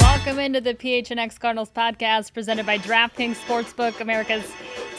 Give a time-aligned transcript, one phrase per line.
[0.00, 4.50] Welcome into the PHNX Cardinals podcast presented by DraftKings Sportsbook, America's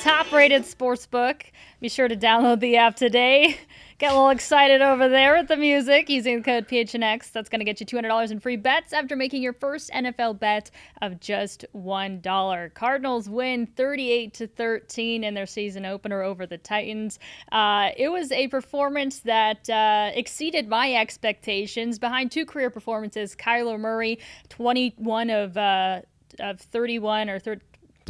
[0.02, 1.44] top rated sportsbook.
[1.82, 3.58] Be sure to download the app today.
[4.00, 7.32] Get a little excited over there with the music using the code PHNX.
[7.32, 10.70] That's going to get you $200 in free bets after making your first NFL bet
[11.02, 12.74] of just $1.
[12.76, 17.18] Cardinals win 38 to 13 in their season opener over the Titans.
[17.52, 21.98] Uh, it was a performance that uh, exceeded my expectations.
[21.98, 26.02] Behind two career performances, Kyler Murray, 21 of uh,
[26.40, 27.62] of 31 or 30,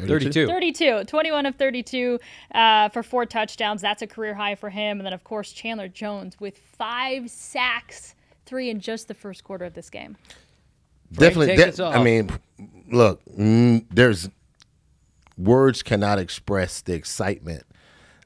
[0.05, 0.47] 32.
[0.47, 1.03] 32.
[1.05, 2.19] 21 of 32
[2.53, 3.81] uh, for four touchdowns.
[3.81, 4.99] That's a career high for him.
[4.99, 9.65] And then, of course, Chandler Jones with five sacks, three in just the first quarter
[9.65, 10.17] of this game.
[11.11, 11.55] Definitely.
[11.55, 12.29] take de- I mean,
[12.91, 14.29] look, mm, there's
[15.37, 17.63] words cannot express the excitement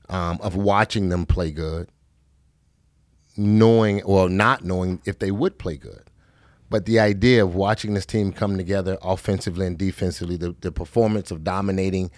[0.10, 1.90] um, of watching them play good,
[3.38, 6.04] knowing or not knowing if they would play good.
[6.72, 11.30] But the idea of watching this team come together offensively and defensively, the, the performance
[11.30, 12.12] of dominating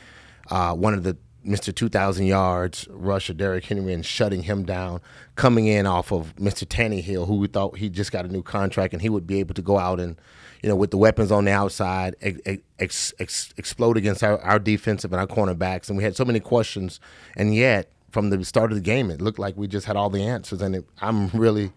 [0.52, 1.74] uh, one of the Mr.
[1.74, 5.02] 2,000 yards rusher Derrick Henry and shutting him down,
[5.36, 6.66] coming in off of Mr.
[6.68, 9.56] Tannehill, who we thought he just got a new contract and he would be able
[9.56, 10.22] to go out and,
[10.62, 15.12] you know, with the weapons on the outside, ex- ex- explode against our, our defensive
[15.12, 15.90] and our cornerbacks.
[15.90, 17.00] And we had so many questions.
[17.36, 20.12] And yet, from the start of the game, it looked like we just had all
[20.12, 20.62] the answers.
[20.62, 21.72] And it, I'm really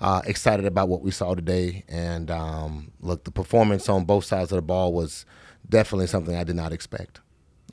[0.00, 1.84] uh, excited about what we saw today.
[1.88, 5.26] And um, look, the performance on both sides of the ball was
[5.68, 7.20] definitely something I did not expect.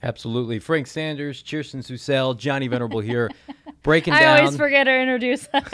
[0.04, 0.60] Absolutely.
[0.60, 3.32] Frank Sanders, Chierstin Susel, Johnny Venerable here,
[3.84, 5.70] breaking I down I always forget to introduce us.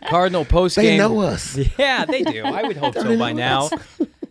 [0.08, 0.82] Cardinal postgame.
[0.82, 1.56] They know us.
[1.78, 2.44] Yeah, they do.
[2.44, 3.70] I would hope so by now.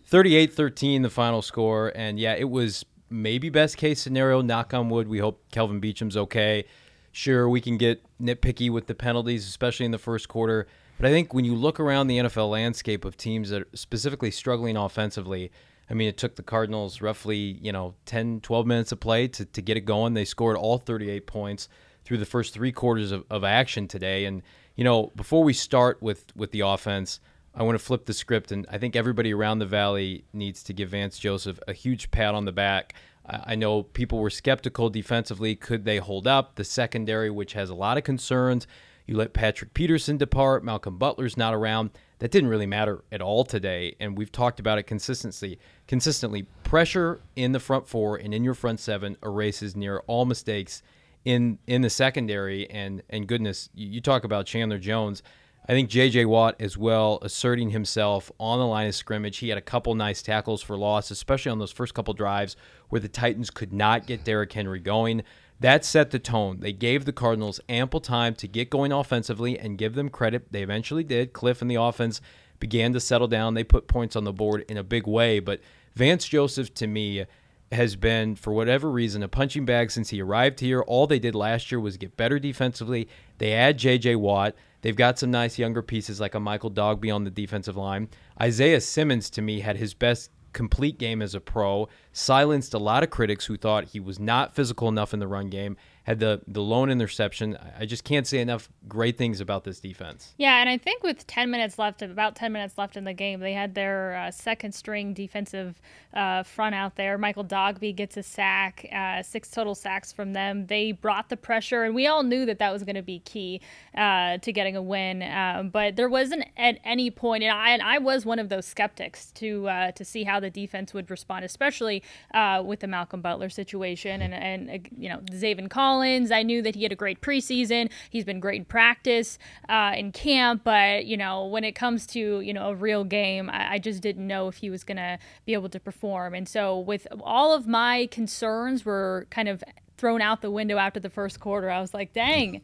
[0.06, 1.92] 38 13, the final score.
[1.94, 4.42] And yeah, it was maybe best case scenario.
[4.42, 5.08] Knock on wood.
[5.08, 6.64] We hope Kelvin Beachum's okay.
[7.10, 10.66] Sure, we can get nitpicky with the penalties, especially in the first quarter.
[10.98, 14.32] But I think when you look around the NFL landscape of teams that are specifically
[14.32, 15.52] struggling offensively,
[15.88, 19.44] I mean, it took the Cardinals roughly, you know, 10, 12 minutes of play to,
[19.44, 20.14] to get it going.
[20.14, 21.68] They scored all 38 points
[22.04, 24.24] through the first three quarters of, of action today.
[24.24, 24.42] And,
[24.74, 27.20] you know, before we start with, with the offense,
[27.54, 28.50] I want to flip the script.
[28.50, 32.34] And I think everybody around the Valley needs to give Vance Joseph a huge pat
[32.34, 32.94] on the back.
[33.24, 35.54] I I know people were skeptical defensively.
[35.54, 36.56] Could they hold up?
[36.56, 38.66] The secondary, which has a lot of concerns.
[39.08, 40.62] You let Patrick Peterson depart.
[40.62, 41.90] Malcolm Butler's not around.
[42.18, 45.58] That didn't really matter at all today, and we've talked about it consistently.
[45.86, 50.82] Consistently, pressure in the front four and in your front seven erases near all mistakes
[51.24, 52.68] in in the secondary.
[52.68, 55.22] And and goodness, you, you talk about Chandler Jones.
[55.66, 56.26] I think J.J.
[56.26, 59.38] Watt as well asserting himself on the line of scrimmage.
[59.38, 62.56] He had a couple nice tackles for loss, especially on those first couple drives
[62.88, 65.22] where the Titans could not get Derrick Henry going.
[65.60, 66.60] That set the tone.
[66.60, 70.52] They gave the Cardinals ample time to get going offensively and give them credit.
[70.52, 71.32] They eventually did.
[71.32, 72.20] Kliff and the offense
[72.60, 73.54] began to settle down.
[73.54, 75.40] They put points on the board in a big way.
[75.40, 75.60] But
[75.94, 77.24] Vance Joseph, to me,
[77.72, 80.80] has been, for whatever reason, a punching bag since he arrived here.
[80.82, 83.08] All they did last year was get better defensively.
[83.38, 84.16] They add J.J.
[84.16, 84.54] Watt.
[84.82, 88.08] They've got some nice younger pieces like a Michael Dogbe on the defensive line.
[88.40, 93.02] Isaiah Simmons, to me, had his best complete game as a pro, silenced a lot
[93.02, 95.76] of critics who thought he was not physical enough in the run game,
[96.08, 97.58] had the, the lone interception.
[97.78, 100.32] I just can't say enough great things about this defense.
[100.38, 103.40] Yeah, and I think with 10 minutes left, about 10 minutes left in the game,
[103.40, 105.82] they had their uh, second string defensive
[106.14, 107.18] uh, front out there.
[107.18, 110.66] Michael Dogbe gets a sack, uh, six total sacks from them.
[110.68, 113.60] They brought the pressure, and we all knew that that was going to be key
[113.94, 115.22] uh, to getting a win.
[115.22, 118.64] Um, but there wasn't at any point, and I, and I was one of those
[118.64, 122.02] skeptics to uh, to see how the defense would respond, especially
[122.32, 126.30] uh, with the Malcolm Butler situation and and you know Zaven Collins Collins.
[126.30, 127.90] I knew that he had a great preseason.
[128.08, 129.36] He's been great in practice,
[129.68, 133.50] uh, in camp, but you know, when it comes to you know a real game,
[133.50, 136.34] I, I just didn't know if he was going to be able to perform.
[136.34, 139.64] And so, with all of my concerns were kind of
[139.96, 142.62] thrown out the window after the first quarter, I was like, dang.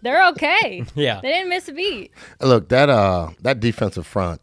[0.00, 0.82] They're okay.
[0.94, 1.20] Yeah.
[1.20, 2.10] They didn't miss a beat.
[2.40, 4.40] Look, that uh that defensive front,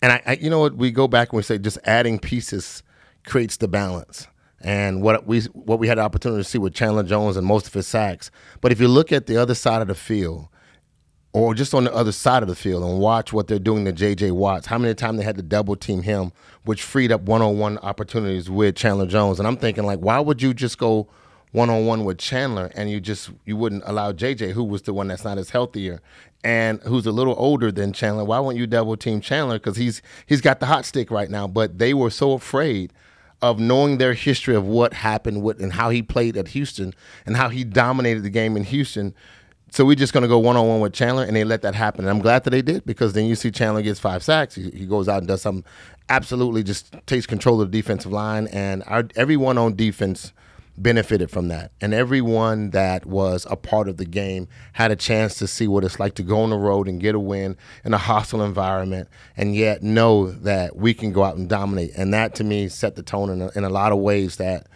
[0.00, 2.82] and I, I you know what we go back and we say just adding pieces
[3.24, 4.28] creates the balance.
[4.60, 7.66] And what we what we had the opportunity to see with Chandler Jones and most
[7.66, 8.30] of his sacks.
[8.60, 10.48] But if you look at the other side of the field,
[11.32, 13.92] or just on the other side of the field and watch what they're doing to
[13.92, 14.32] J.J.
[14.32, 14.66] Watts.
[14.66, 16.32] How many times they had to double team him,
[16.64, 19.38] which freed up one-on-one opportunities with Chandler Jones.
[19.38, 21.06] And I'm thinking like, why would you just go
[21.52, 25.24] one-on-one with Chandler and you just you wouldn't allow J.J., who was the one that's
[25.24, 26.00] not as healthier
[26.44, 28.24] and who's a little older than Chandler?
[28.24, 31.46] Why wouldn't you double team Chandler because he's he's got the hot stick right now?
[31.46, 32.92] But they were so afraid
[33.40, 36.92] of knowing their history of what happened with and how he played at Houston
[37.24, 39.14] and how he dominated the game in Houston
[39.70, 41.74] so we're just going to go one on one with Chandler, and they let that
[41.74, 42.00] happen.
[42.00, 44.54] And I'm glad that they did because then you see Chandler gets five sacks.
[44.54, 45.64] He, he goes out and does something
[46.08, 50.32] absolutely just takes control of the defensive line, and our, everyone on defense
[50.82, 51.72] benefited from that.
[51.80, 55.84] And everyone that was a part of the game had a chance to see what
[55.84, 59.08] it's like to go on the road and get a win in a hostile environment,
[59.36, 61.90] and yet know that we can go out and dominate.
[61.96, 64.66] And that to me set the tone in a, in a lot of ways that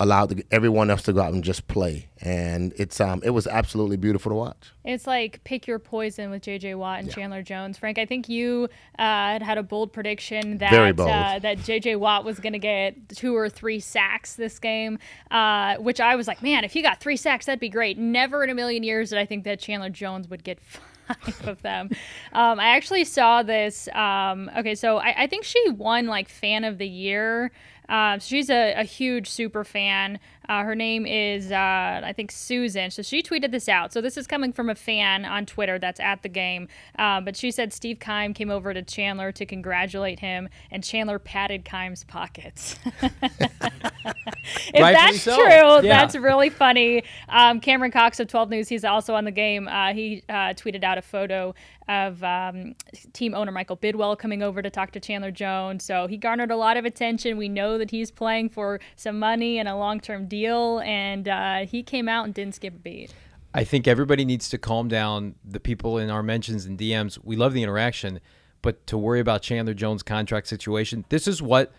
[0.00, 2.08] allowed the, everyone else to go out and just play.
[2.22, 4.72] And it's um it was absolutely beautiful to watch.
[4.84, 6.74] It's like pick your poison with J.J.
[6.74, 7.14] Watt and yeah.
[7.14, 7.78] Chandler Jones.
[7.78, 8.68] Frank, I think you
[8.98, 11.10] uh, had had a bold prediction that bold.
[11.10, 11.96] Uh, that J.J.
[11.96, 14.98] Watt was going to get two or three sacks this game,
[15.30, 17.98] uh, which I was like, man, if he got three sacks, that'd be great.
[17.98, 20.58] Never in a million years did I think that Chandler Jones would get.
[21.10, 21.90] Five of them.
[22.32, 23.88] Um, I actually saw this.
[23.88, 27.50] Um, okay, so I, I think she won like fan of the year
[27.90, 30.20] uh, she's a, a, huge super fan.
[30.48, 32.90] Uh, her name is, uh, I think, Susan.
[32.92, 33.92] So she tweeted this out.
[33.92, 36.68] So this is coming from a fan on Twitter that's at the game.
[36.96, 41.18] Uh, but she said Steve Keim came over to Chandler to congratulate him, and Chandler
[41.18, 42.76] patted Keim's pockets.
[43.02, 45.34] if that's so.
[45.34, 45.80] true, yeah.
[45.80, 47.02] that's really funny.
[47.28, 49.66] Um, Cameron Cox of 12 News, he's also on the game.
[49.66, 51.54] Uh, he uh, tweeted out a photo
[51.90, 52.76] of um,
[53.12, 55.84] team owner Michael Bidwill coming over to talk to Chandler Jones.
[55.84, 57.36] So he garnered a lot of attention.
[57.36, 61.66] We know that he's playing for some money and a long term deal, and uh,
[61.66, 63.12] he came out and didn't skip a beat.
[63.52, 65.34] I think everybody needs to calm down.
[65.44, 68.20] The people in our mentions and DMs, we love the interaction,
[68.62, 71.72] but to worry about Chandler Jones' contract situation, this is what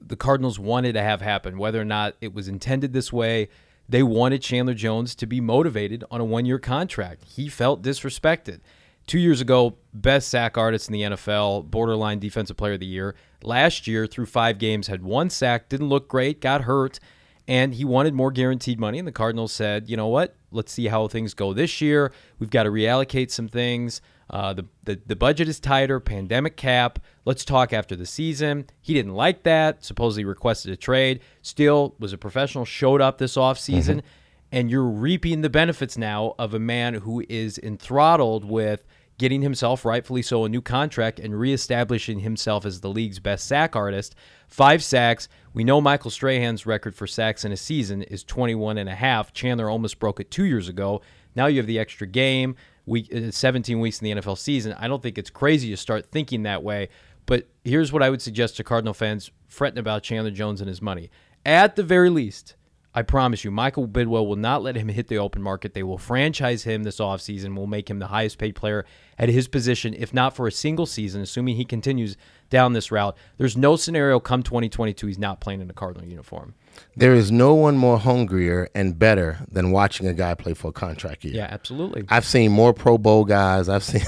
[0.00, 3.48] the Cardinals wanted to have happen, whether or not it was intended this way.
[3.88, 7.24] They wanted Chandler Jones to be motivated on a one year contract.
[7.24, 8.60] He felt disrespected.
[9.06, 13.14] Two years ago, best sack artist in the NFL, borderline defensive player of the year.
[13.42, 16.98] Last year, through five games, had one sack, didn't look great, got hurt,
[17.46, 18.98] and he wanted more guaranteed money.
[18.98, 20.34] And the Cardinals said, you know what?
[20.50, 22.12] Let's see how things go this year.
[22.40, 24.00] We've got to reallocate some things.
[24.28, 26.98] Uh, the, the the budget is tighter, pandemic cap.
[27.24, 28.66] Let's talk after the season.
[28.80, 29.84] He didn't like that.
[29.84, 31.20] Supposedly requested a trade.
[31.42, 32.64] Still was a professional.
[32.64, 33.96] Showed up this offseason.
[33.98, 34.08] Mm-hmm.
[34.52, 38.84] And you're reaping the benefits now of a man who is enthralled with
[39.18, 43.74] getting himself, rightfully so, a new contract and reestablishing himself as the league's best sack
[43.74, 44.14] artist.
[44.48, 45.28] Five sacks.
[45.54, 49.32] We know Michael Strahan's record for sacks in a season is 21 and a half.
[49.32, 51.00] Chandler almost broke it two years ago.
[51.34, 54.74] Now you have the extra game, week, uh, 17 weeks in the NFL season.
[54.78, 56.88] I don't think it's crazy to start thinking that way.
[57.26, 60.80] But here's what I would suggest to Cardinal fans fretting about Chandler Jones and his
[60.80, 61.10] money.
[61.44, 62.54] At the very least,
[62.96, 65.74] I promise you, Michael Bidwill will not let him hit the open market.
[65.74, 68.86] They will franchise him this offseason, will make him the highest paid player
[69.18, 72.16] at his position, if not for a single season, assuming he continues
[72.48, 73.14] down this route.
[73.36, 76.54] There's no scenario come 2022 he's not playing in a Cardinal uniform.
[76.96, 80.72] There is no one more hungrier and better than watching a guy play for a
[80.72, 81.34] contract year.
[81.34, 82.04] Yeah, absolutely.
[82.08, 83.68] I've seen more Pro Bowl guys.
[83.68, 84.02] I've seen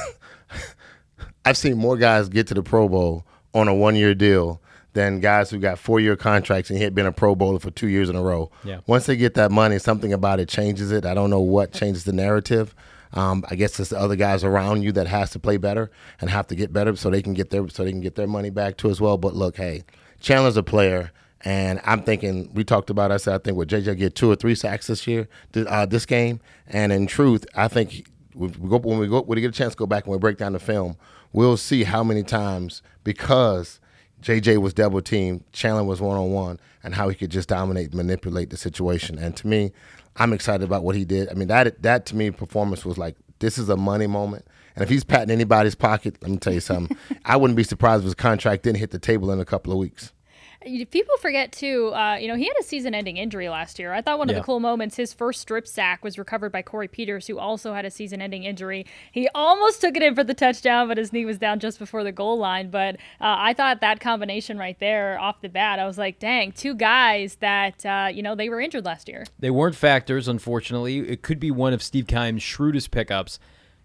[1.45, 4.63] I've seen more guys get to the Pro Bowl on a one year deal
[4.99, 7.71] than guys who got four year contracts and he had been a Pro Bowler for
[7.71, 8.51] two years in a row.
[8.65, 8.81] Yeah.
[8.89, 11.07] Once they get that money, something about it changes it.
[11.07, 12.75] I don't know what changes the narrative.
[13.13, 16.29] Um, I guess it's the other guys around you that has to play better and
[16.29, 18.51] have to get better so they can get their so they can get their money
[18.51, 19.17] back too as well.
[19.17, 19.85] But look, hey,
[20.21, 21.13] Chandler's a player.
[21.45, 24.35] And I'm thinking, we talked about, I said, I think with JJ get two or
[24.35, 26.41] three sacks this year, uh, this game.
[26.67, 29.75] And in truth, I think we go, when we go, when we get a chance
[29.75, 30.97] to go back and we break down the film,
[31.33, 33.79] we'll see how many times because
[34.23, 37.95] JJ was double teamed, Chandler was one on one, and how he could just dominate,
[37.95, 39.19] manipulate the situation.
[39.19, 39.73] And to me,
[40.17, 41.29] I'm excited about what he did.
[41.29, 44.47] I mean, that that to me, performance was like this is a money moment.
[44.75, 46.97] And if he's patting anybody's pocket, let me tell you something.
[47.25, 49.79] I wouldn't be surprised if his contract didn't hit the table in a couple of
[49.79, 50.13] weeks.
[50.91, 51.93] People forget too.
[51.95, 53.93] Uh, you know, he had a season-ending injury last year.
[53.93, 54.41] I thought one of Yeah.
[54.41, 57.85] the cool moments, his first strip sack was recovered by Corey Peters, who also had
[57.85, 58.87] a season-ending injury.
[59.13, 62.05] He almost took it in for the touchdown, but his knee was down just before
[62.05, 62.71] the goal line.
[62.71, 66.53] But uh, I thought that combination right there, off the bat, I was like, dang,
[66.53, 69.25] two guys that uh, you know they were injured last year.
[69.39, 70.99] They weren't factors, unfortunately.
[70.99, 73.39] It could be one of Steve Keim's shrewdest pickups.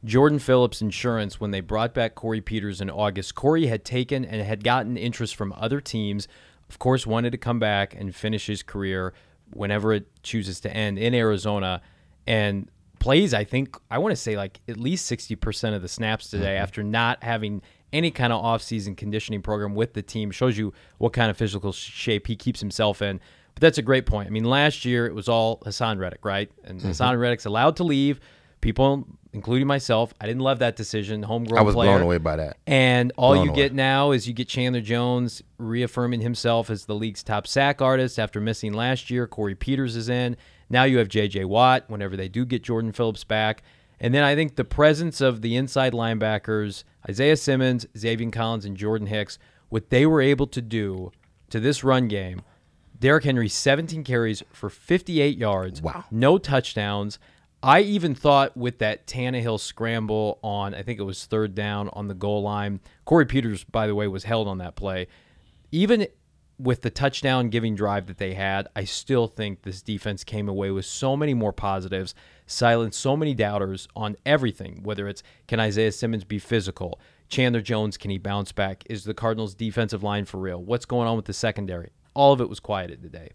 [0.06, 4.42] Jordan Phillips Insurance, when they brought back Corey Peters in August, Corey had taken and
[4.42, 6.28] had gotten interest from other teams.
[6.74, 9.13] Of course, wanted to come back and finish his career
[9.53, 11.84] whenever it chooses to end in Arizona.
[12.25, 16.32] And plays, I think, I want to say like at least 60% of the snaps
[16.32, 16.63] today mm-hmm.
[16.63, 17.62] after not having
[17.92, 20.32] any kind of offseason conditioning program with the team.
[20.32, 23.20] Shows you what kind of physical shape he keeps himself in.
[23.53, 24.25] But that's a great point.
[24.25, 26.51] I mean, last year it was all Haason Reddick, right?
[26.63, 26.89] And mm-hmm.
[26.89, 28.20] Haason Reddick's allowed to leave.
[28.62, 31.24] People, including myself, I didn't love that decision.
[31.24, 31.90] Homegrown I was player.
[31.92, 32.58] blown away by that.
[32.66, 33.62] And all Blown you away.
[33.63, 38.18] get now is you get Chandler Jones reaffirming himself as the league's top sack artist
[38.20, 39.28] after missing last year.
[39.28, 40.38] Corey Peters is in.
[40.70, 41.46] Now you have J.J.
[41.46, 43.63] Watt whenever they do get Jordan Phillips back.
[44.00, 48.75] And then I think the presence of the inside linebackers, Isaiah Simmons, Zaven Collins, and
[48.75, 49.38] Jordan Hicks,
[49.70, 51.12] what they were able to do
[51.50, 52.42] to this run game.
[53.00, 55.82] Derrick Henry, 17 carries for 58 yards.
[55.82, 56.06] Wow.
[56.10, 57.20] No touchdowns.
[57.65, 62.10] I even thought with that Tannehill scramble on, I think it was third down on
[62.10, 62.82] the goal line.
[63.05, 65.08] Corey Peters, by the way, was held on that play.
[65.72, 66.08] Even
[66.60, 70.72] with the touchdown giving drive that they had, I still think this defense came away
[70.72, 72.13] with so many more positives,
[72.46, 77.00] silenced so many doubters on everything, whether it's can Isaiah Simmons be physical?
[77.29, 78.84] Chandler Jones, can he bounce back?
[78.89, 80.62] Is the Cardinals' defensive line for real?
[80.62, 81.91] What's going on with the secondary?
[82.13, 83.29] All of it was quieted today.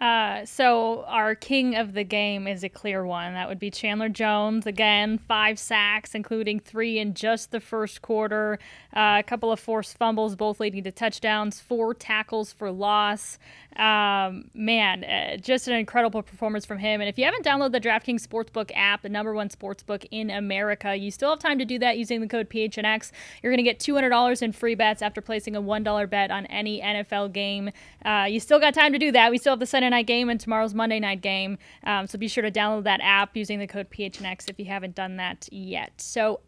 [0.00, 3.34] Uh, so our king of the game is a clear one.
[3.34, 4.66] That would be Chandler Jones.
[4.66, 8.58] Again, five sacks, including three in just the first quarter.
[8.96, 11.60] Uh, a couple of forced fumbles, both leading to touchdowns.
[11.60, 13.38] Four tackles for loss.
[13.76, 17.00] Um, man, uh, just an incredible performance from him.
[17.00, 20.96] And if you haven't downloaded the DraftKings Sportsbook app, the number one sportsbook in America,
[20.96, 23.12] you still have time to do that using the code PHNX.
[23.42, 26.80] You're going to get $200 in free bets after placing a $1 bet on any
[26.80, 27.70] NFL game.
[28.04, 29.30] Uh, you still got time to do that.
[29.30, 31.58] We still have the Night game and tomorrow's Monday night game.
[31.84, 34.94] Um, so be sure to download that app using the code PHNX if you haven't
[34.94, 35.92] done that yet.
[36.00, 36.40] So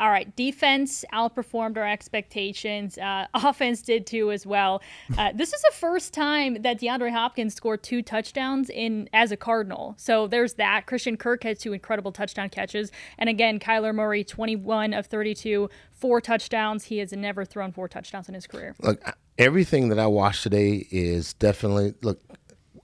[0.00, 2.98] all right, defense outperformed our expectations.
[2.98, 4.80] Uh, offense did too as well.
[5.16, 9.36] Uh, this is the first time that DeAndre Hopkins scored two touchdowns in as a
[9.36, 9.94] Cardinal.
[9.98, 10.86] So there's that.
[10.86, 16.20] Christian Kirk had two incredible touchdown catches, and again, Kyler Murray, 21 of 32, four
[16.20, 16.84] touchdowns.
[16.84, 18.76] He has never thrown four touchdowns in his career.
[18.80, 19.02] Look,
[19.36, 22.20] everything that I watched today is definitely look.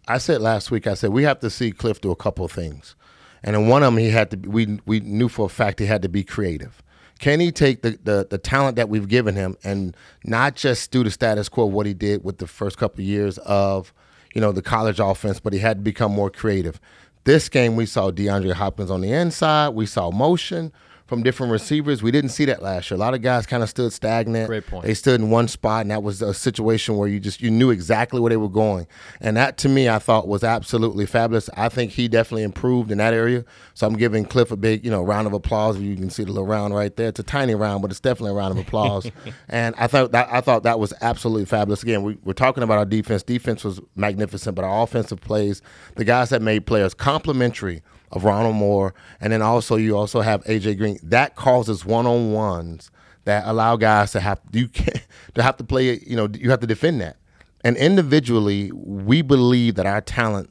[0.07, 0.87] I said last week.
[0.87, 2.95] I said we have to see Kliff do a couple of things,
[3.43, 4.37] and in one of them he had to.
[4.37, 6.83] Be, we we knew for a fact he had to be creative.
[7.19, 11.05] Can he take the, the the talent that we've given him and not just do
[11.05, 13.95] the status quo what he did with the first couple of years of
[14.35, 16.81] you know the college offense, but he had to become more creative.
[17.25, 19.71] This game we saw DeAndre Hopkins on the inside.
[19.71, 20.73] We saw motion
[21.07, 22.03] from different receivers.
[22.03, 22.97] We didn't see that last year.
[22.97, 24.47] A lot of guys kind of stood stagnant.
[24.47, 24.87] Great point.
[24.87, 27.71] They stood in one spot, and that was a situation where you just you knew
[27.71, 28.87] exactly where they were going.
[29.21, 31.51] And that to me, I thought was absolutely fabulous.
[31.57, 33.45] I think he definitely improved in that area.
[33.75, 35.79] So I'm giving Kliff a big, you know, round of applause.
[35.79, 37.09] You can see the little round right there.
[37.09, 39.11] It's a tiny round, but it's definitely a round of applause.
[39.49, 41.83] and I thought that I thought that was absolutely fabulous.
[41.83, 43.23] Again, we, we're talking about our defense.
[43.23, 45.61] Defense was magnificent, but our offensive plays,
[45.97, 47.83] the guys that made players complementary
[48.15, 50.99] of Rondale Moore, and then also you also have AJ Green.
[51.03, 52.91] That causes one on ones
[53.25, 55.01] that allow guys to have you can
[55.35, 56.01] to have to play.
[56.07, 57.17] You know, you have to defend that.
[57.63, 60.51] And individually, we believe that our talent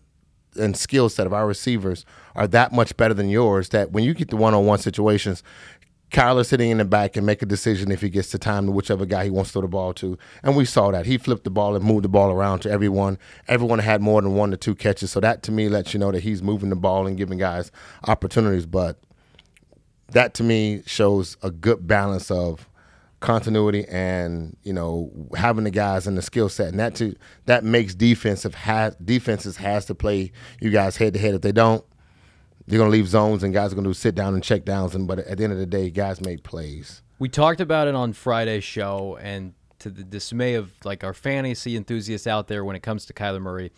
[0.55, 2.05] and skill set of our receivers
[2.35, 5.43] are that much better than yours that when you get the one on one situations,
[6.13, 8.71] Kyler sitting in the back and make a decision if he gets the time to
[8.71, 10.15] whichever guy he wants to throw the ball to.
[10.43, 11.07] And we saw that.
[11.07, 13.17] He flipped the ball and moved the ball around to everyone.
[13.47, 15.11] Everyone had more than one to two catches.
[15.11, 17.71] So that to me lets you know that he's moving the ball and giving guys
[18.07, 18.67] opportunities.
[18.67, 18.99] But
[20.11, 22.69] that to me shows a good balance of
[23.19, 27.15] continuity and you know having the guys and the skill set and that to
[27.45, 30.29] that makes defensive has defenses has to play
[30.59, 31.85] you guys head to head if they don't
[32.65, 35.07] you're gonna leave zones and guys are gonna do sit down and check downs and
[35.07, 37.01] but at the end of the day guys make plays.
[37.19, 41.75] We talked about it on Friday's show, and to the dismay of like our fantasy
[41.77, 43.71] enthusiasts out there, when it comes to Kyler Murray,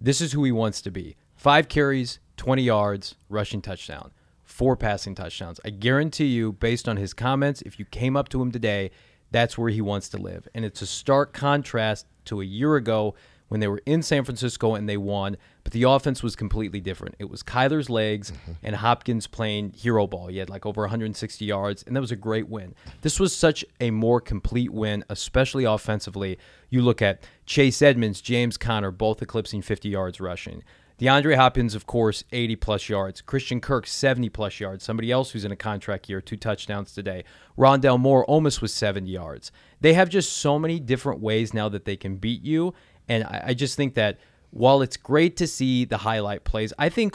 [0.00, 5.14] this is who he wants to be: five carries, twenty yards, rushing touchdown, four passing
[5.14, 5.60] touchdowns.
[5.64, 8.90] I guarantee you, based on his comments, if you came up to him today,
[9.30, 13.14] that's where he wants to live, and it's a stark contrast to a year ago
[13.48, 17.14] when they were in San Francisco and they won, but the offense was completely different.
[17.18, 18.52] It was Kyler's legs mm-hmm.
[18.62, 20.28] and Hopkins playing hero ball.
[20.28, 22.74] He had like over 160 yards, and that was a great win.
[23.02, 26.38] This was such a more complete win, especially offensively.
[26.70, 30.62] You look at Chase Edmonds, James Conner, both eclipsing 50 yards rushing.
[30.98, 33.20] DeAndre Hopkins, of course, 80 plus yards.
[33.20, 34.82] Christian Kirk, 70 plus yards.
[34.82, 37.22] Somebody else who's in a contract year, two touchdowns today.
[37.56, 39.52] Rondale Moore almost was 70 yards.
[39.80, 42.74] They have just so many different ways now that they can beat you.
[43.08, 44.18] And I, I just think that
[44.50, 47.14] while it's great to see the highlight plays, I think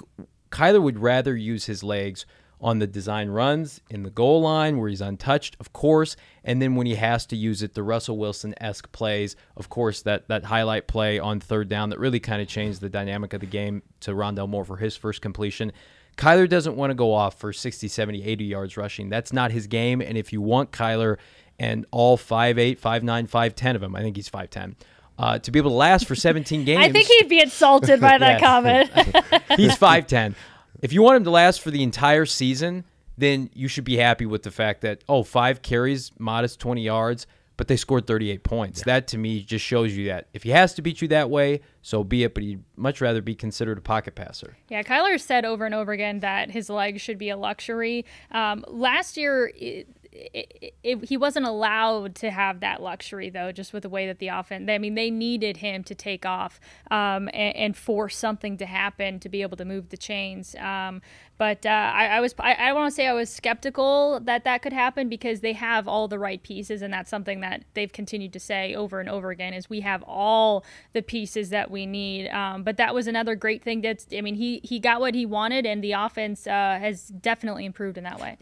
[0.51, 2.25] Kyler would rather use his legs
[2.61, 6.75] on the design runs in the goal line where he's untouched, of course, and then
[6.75, 10.45] when he has to use it, the Russell Wilson esque plays, of course, that that
[10.45, 13.83] highlight play on third down that really kind of changed the dynamic of the game
[13.99, 15.73] to Rondale Moore for his first completion.
[16.15, 19.09] Kyler doesn't want to go off for 60, 70, 80 yards rushing.
[19.09, 19.99] That's not his game.
[20.01, 21.17] And if you want Kyler
[21.59, 24.75] and all 5'8, 5'9, 5'10 of him, I think he's 5'10.
[25.17, 26.83] Uh, to be able to last for 17 games.
[26.83, 28.89] I think he'd be insulted by that comment.
[29.57, 30.33] he's 5'10.
[30.81, 32.83] If you want him to last for the entire season,
[33.17, 37.27] then you should be happy with the fact that, oh, five carries, modest 20 yards,
[37.57, 38.79] but they scored 38 points.
[38.79, 38.85] Yeah.
[38.85, 41.61] That to me just shows you that if he has to beat you that way,
[41.81, 44.57] so be it, but he'd much rather be considered a pocket passer.
[44.69, 48.05] Yeah, Kyler said over and over again that his legs should be a luxury.
[48.31, 53.73] Um, last year, it, it, it, he wasn't allowed to have that luxury though, just
[53.73, 54.69] with the way that the offense.
[54.69, 56.59] I mean, they needed him to take off
[56.91, 60.55] um, and, and, force something to happen to be able to move the chains.
[60.55, 61.01] Um,
[61.37, 64.61] but uh, I, I, was I, I want to say I was skeptical that that
[64.61, 68.33] could happen because they have all the right pieces, and that's something that they've continued
[68.33, 72.29] to say over and over again is we have all the pieces that we need.
[72.29, 73.81] Um, but that was another great thing.
[73.81, 77.65] That's I mean he he got what he wanted, and the offense uh, has definitely
[77.65, 78.37] improved in that way.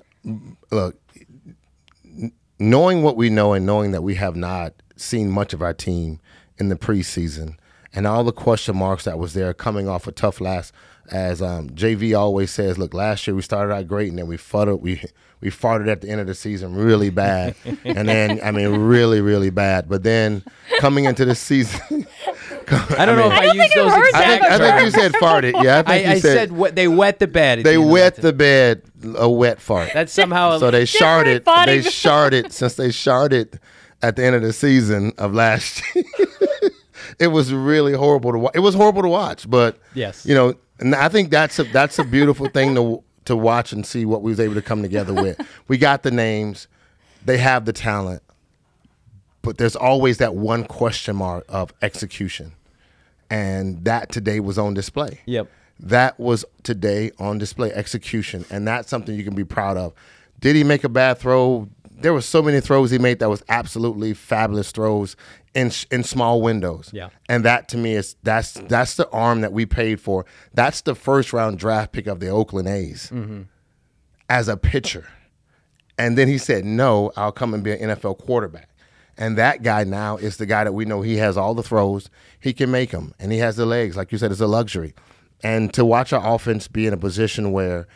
[0.69, 0.99] Look,
[2.61, 6.19] knowing what we know and knowing that we have not seen much of our team
[6.59, 7.55] in the preseason
[7.91, 10.71] and all the question marks that was there coming off a tough last
[11.11, 14.37] as um, JV always says, look, last year we started out great and then we
[14.37, 15.03] farted we
[15.41, 17.55] we farted at the end of the season really bad.
[17.83, 19.89] and then I mean really, really bad.
[19.89, 20.43] But then
[20.79, 22.07] coming into the season
[22.71, 23.91] I don't I know if I, I used those.
[23.91, 25.63] I think, I think, you said farted.
[25.63, 27.63] Yeah, I think I, you said, said what, they wet the bed.
[27.63, 28.83] They wet the bed.
[29.15, 29.89] A wet fart.
[29.93, 30.59] That's somehow.
[30.59, 31.43] so they sharded.
[31.65, 33.59] They sharded since they sharded
[34.01, 36.03] at the end of the season of last year.
[37.19, 38.55] it was really horrible to watch.
[38.55, 41.99] It was horrible to watch, but yes, you know, and I think that's a that's
[41.99, 45.13] a beautiful thing to to watch and see what we was able to come together
[45.13, 45.39] with.
[45.67, 46.67] we got the names,
[47.23, 48.23] they have the talent,
[49.41, 52.53] but there's always that one question mark of execution
[53.31, 55.21] and that today was on display.
[55.25, 55.49] Yep.
[55.79, 59.93] That was today on display execution, and that's something you can be proud of.
[60.39, 61.69] Did he make a bad throw?
[62.01, 65.15] There were so many throws he made that was absolutely fabulous throws
[65.53, 66.89] in in small windows.
[66.93, 67.09] Yeah.
[67.27, 70.25] And that to me is that's that's the arm that we paid for.
[70.53, 73.43] That's the first round draft pick of the Oakland A's mm-hmm.
[74.29, 75.07] as a pitcher.
[75.97, 78.69] And then he said, "No, I'll come and be an NFL quarterback."
[79.17, 82.09] And that guy now is the guy that we know he has all the throws,
[82.39, 83.97] he can make them, and he has the legs.
[83.97, 84.95] Like you said, it's a luxury.
[85.43, 87.87] And to watch our offense be in a position where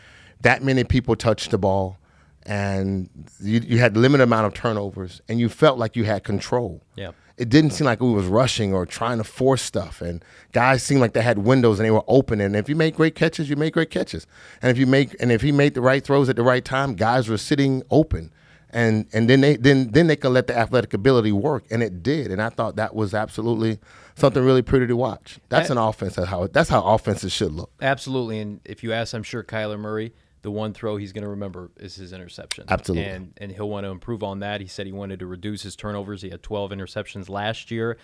[0.42, 1.98] that many people touch the ball
[2.46, 6.82] and you, you had limited amount of turnovers and you felt like you had control.
[6.94, 7.12] Yeah.
[7.36, 10.00] It didn't seem like we was rushing or trying to force stuff.
[10.00, 12.40] And guys seemed like they had windows and they were open.
[12.40, 14.26] And if you make great catches, you make great catches.
[14.62, 16.94] And if you make and if he made the right throws at the right time,
[16.94, 18.32] guys were sitting open
[18.70, 22.02] and and then they then then they can let the athletic ability work, and it
[22.02, 22.30] did.
[22.30, 23.78] And I thought that was absolutely
[24.16, 25.38] something really pretty to watch.
[25.48, 26.16] That's an offense.
[26.16, 27.70] That's how that's how offenses should look.
[27.80, 28.38] Absolutely.
[28.38, 30.12] And if you ask, I'm sure Kyler Murray,
[30.46, 32.66] the one throw he's going to remember is his interception.
[32.68, 33.10] Absolutely.
[33.10, 34.60] And and he'll want to improve on that.
[34.60, 36.22] He said he wanted to reduce his turnovers.
[36.22, 37.98] He had 12 interceptions last year,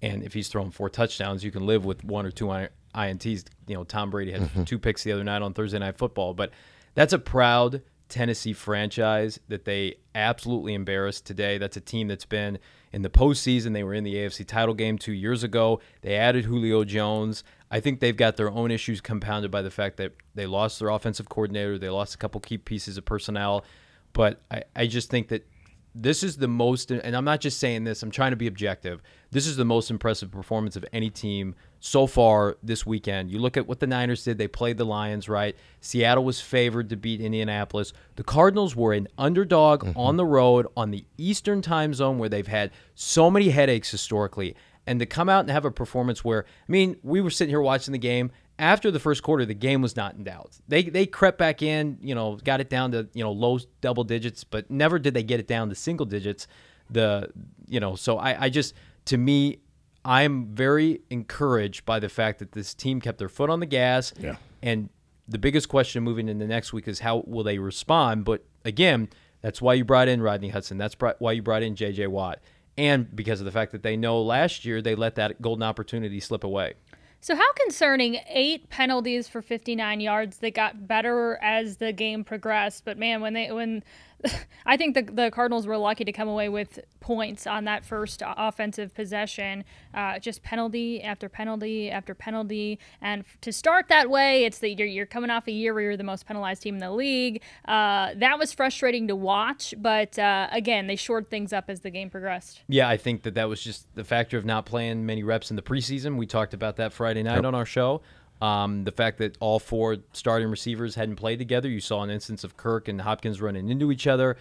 [0.00, 2.46] and if he's throwing four touchdowns, you can live with one or two
[2.94, 3.44] ints.
[3.66, 4.62] You know, Tom Brady had mm-hmm.
[4.62, 6.52] two picks the other night on Thursday Night Football, but
[6.94, 11.58] that's a proud Tennessee franchise that they absolutely embarrassed today.
[11.58, 12.60] That's a team that's been
[12.92, 13.72] in the postseason.
[13.72, 15.80] They were in the AFC title game two years ago.
[16.02, 17.44] They added Julio Jones.
[17.70, 20.88] I think they've got their own issues compounded by the fact that they lost their
[20.88, 21.78] offensive coordinator.
[21.78, 23.64] They lost a couple key pieces of personnel.
[24.12, 25.46] But I, I just think that
[25.94, 29.02] this is the most, and I'm not just saying this, I'm trying to be objective.
[29.32, 33.30] This is the most impressive performance of any team so far this weekend.
[33.30, 35.56] You look at what the Niners did, they played the Lions, right?
[35.80, 37.92] Seattle was favored to beat Indianapolis.
[38.16, 39.98] The Cardinals were an underdog mm-hmm.
[39.98, 44.56] on the road on the Eastern time zone where they've had so many headaches historically.
[44.86, 47.60] And to come out and have a performance where, I mean, we were sitting here
[47.60, 50.58] watching the game after the first quarter, the game was not in doubt.
[50.68, 54.04] They they crept back in, you know, got it down to you know low double
[54.04, 56.46] digits, but never did they get it down to single digits.
[56.90, 57.30] The
[57.66, 58.74] you know, so I I just
[59.10, 59.58] to me,
[60.04, 64.14] I'm very encouraged by the fact that this team kept their foot on the gas.
[64.16, 64.36] Yeah.
[64.62, 64.88] And
[65.26, 68.24] the biggest question moving into next week is how will they respond?
[68.24, 69.08] But again,
[69.40, 70.78] that's why you brought in Rodney Hudson.
[70.78, 72.06] That's why you brought in J.J.
[72.06, 72.38] Watt.
[72.78, 76.20] And because of the fact that they know last year they let that golden opportunity
[76.20, 76.74] slip away.
[77.22, 82.86] So, how concerning eight penalties for 59 yards that got better as the game progressed?
[82.86, 83.82] But man, when they when
[84.66, 88.22] I think the, the Cardinals were lucky to come away with points on that first
[88.24, 89.64] offensive possession.
[89.94, 92.78] Uh, just penalty after penalty after penalty.
[93.00, 95.96] And to start that way, it's that you're, you're coming off a year where you're
[95.96, 97.42] the most penalized team in the league.
[97.66, 99.74] Uh, that was frustrating to watch.
[99.78, 102.62] But uh, again, they shored things up as the game progressed.
[102.68, 105.56] Yeah, I think that that was just the factor of not playing many reps in
[105.56, 106.16] the preseason.
[106.16, 107.44] We talked about that Friday night yep.
[107.44, 108.02] on our show.
[108.40, 112.42] Um, the fact that all four starting receivers hadn't played together, you saw an instance
[112.42, 114.36] of Kirk and Hopkins running into each other,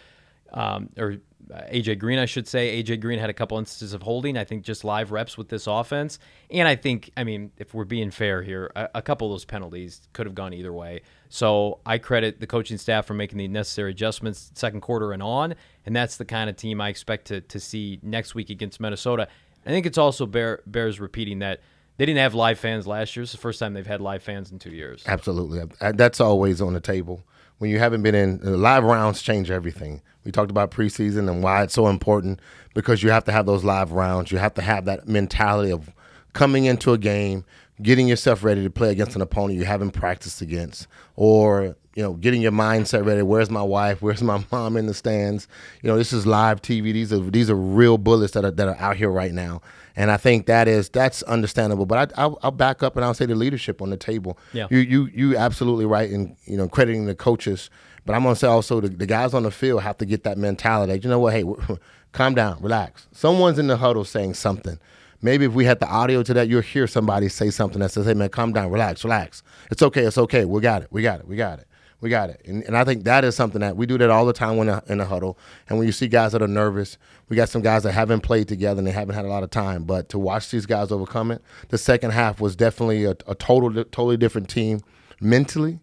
[0.54, 1.18] um, or
[1.54, 2.82] uh, AJ Green, I should say.
[2.82, 4.38] AJ Green had a couple instances of holding.
[4.38, 6.18] I think just live reps with this offense,
[6.50, 9.46] and I think, I mean, if we're being fair here, a, a couple of those
[9.46, 11.02] penalties could have gone either way.
[11.28, 15.56] So I credit the coaching staff for making the necessary adjustments second quarter and on,
[15.86, 19.28] and that's the kind of team I expect to to see next week against Minnesota.
[19.66, 21.60] I think it's also bear, bears repeating that
[22.00, 23.24] they didn't have live fans last year.
[23.24, 25.04] It's the first time they've had live fans in two years.
[25.06, 25.64] Absolutely.
[25.82, 27.26] Uh, that's always on the table.
[27.58, 30.02] When you haven't been in, live rounds change everything.
[30.24, 32.40] We talked about preseason and why it's so important
[32.74, 34.32] because you have to have those live rounds.
[34.32, 35.94] You have to have that mentality of
[36.32, 37.44] coming into a game,
[37.82, 42.14] getting yourself ready to play against an opponent you haven't practiced against, or you know,
[42.14, 43.22] getting your mindset ready.
[43.22, 44.02] Where's my wife?
[44.02, 45.48] Where's my mom in the stands?
[45.82, 46.94] You know, this is live TV.
[46.94, 49.62] These are these are real bullets that are that are out here right now.
[49.96, 51.86] And I think that is that's understandable.
[51.86, 54.38] But I, will back up and I'll say the leadership on the table.
[54.54, 54.68] Yeah.
[54.70, 57.70] You you you absolutely right in you know crediting the coaches.
[58.06, 60.38] But I'm gonna say also the, the guys on the field have to get that
[60.38, 61.00] mentality.
[61.04, 61.34] You know what?
[61.34, 61.44] Hey,
[62.12, 63.08] calm down, relax.
[63.12, 64.80] Someone's in the huddle saying something.
[65.22, 68.06] Maybe if we had the audio to that, you'll hear somebody say something that says,
[68.06, 69.44] "Hey man, calm down, relax, relax.
[69.72, 70.46] It's okay, it's okay.
[70.46, 71.70] We got it, we got it, we got it."
[72.02, 72.42] we got it.
[72.46, 74.70] And, and I think that is something that we do that all the time when
[74.88, 75.38] in a huddle.
[75.68, 78.48] And when you see guys that are nervous, we got some guys that haven't played
[78.48, 79.84] together and they haven't had a lot of time.
[79.84, 83.72] But to watch these guys overcome it, the second half was definitely a, a total,
[83.86, 84.82] totally different team
[85.20, 85.80] mentally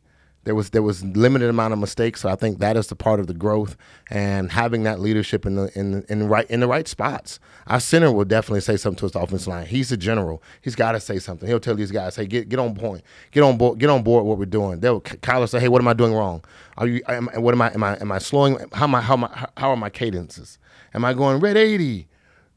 [0.46, 2.20] there was there was limited amount of mistakes.
[2.20, 3.76] So I think that is the part of the growth
[4.10, 7.40] and having that leadership in the in in right in the right spots.
[7.66, 9.66] Our center will definitely say something to his offensive line.
[9.66, 10.40] He's the general.
[10.62, 11.48] He's got to say something.
[11.48, 13.02] He'll tell these guys, "Hey, get get on point.
[13.32, 13.80] Get on board.
[13.80, 14.24] Get on board.
[14.24, 16.44] What we're doing." They'll Kyler say, "Hey, what am I doing wrong?
[16.78, 17.02] Are you?
[17.08, 17.74] Am, what am I?
[17.74, 17.96] Am I?
[17.98, 18.56] Am I slowing?
[18.72, 19.00] How am I?
[19.00, 19.48] How am I?
[19.56, 20.58] How are my cadences?
[20.94, 22.06] Am I going red eighty?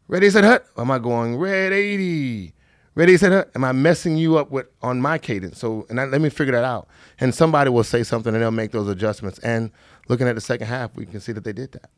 [0.08, 0.63] Red eighty said hut.
[0.78, 2.54] Am I going red eighty?
[2.95, 3.17] Ready?
[3.17, 6.30] Said, "Am I messing you up with on my cadence?" So, and I, let me
[6.30, 6.88] figure that out.
[7.19, 9.39] And somebody will say something, and they'll make those adjustments.
[9.39, 9.71] And
[10.08, 11.89] looking at the second half, we can see that they did that.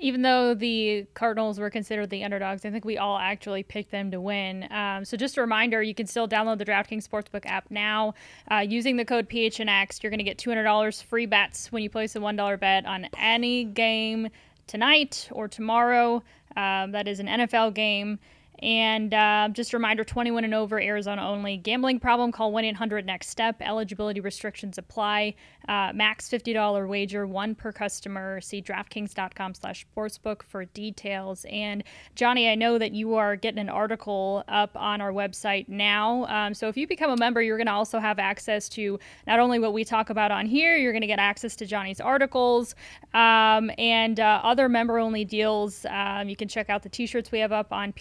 [0.00, 4.12] Even though the Cardinals were considered the underdogs, I think we all actually picked them
[4.12, 4.68] to win.
[4.70, 8.14] Um, so, just a reminder you can still download the DraftKings Sportsbook app now.
[8.48, 12.14] Uh, using the code PHNX, you're going to get $200 free bets when you place
[12.14, 14.28] a $1 bet on any game
[14.68, 16.22] tonight or tomorrow.
[16.56, 18.20] Um, that is an NFL game.
[18.62, 21.56] And uh, just a reminder 21 and over, Arizona only.
[21.56, 23.62] Gambling problem, call 1 800 NEXT STEP.
[23.62, 25.34] Eligibility restrictions apply.
[25.68, 28.40] Uh, max $50 wager, one per customer.
[28.40, 31.44] See DraftKings.com slash sportsbook for details.
[31.50, 36.24] And Johnny, I know that you are getting an article up on our website now.
[36.26, 39.38] Um, so if you become a member, you're going to also have access to not
[39.38, 42.74] only what we talk about on here, you're going to get access to Johnny's articles
[43.14, 45.84] um, and uh, other member only deals.
[45.88, 47.92] Um, you can check out the t shirts we have up on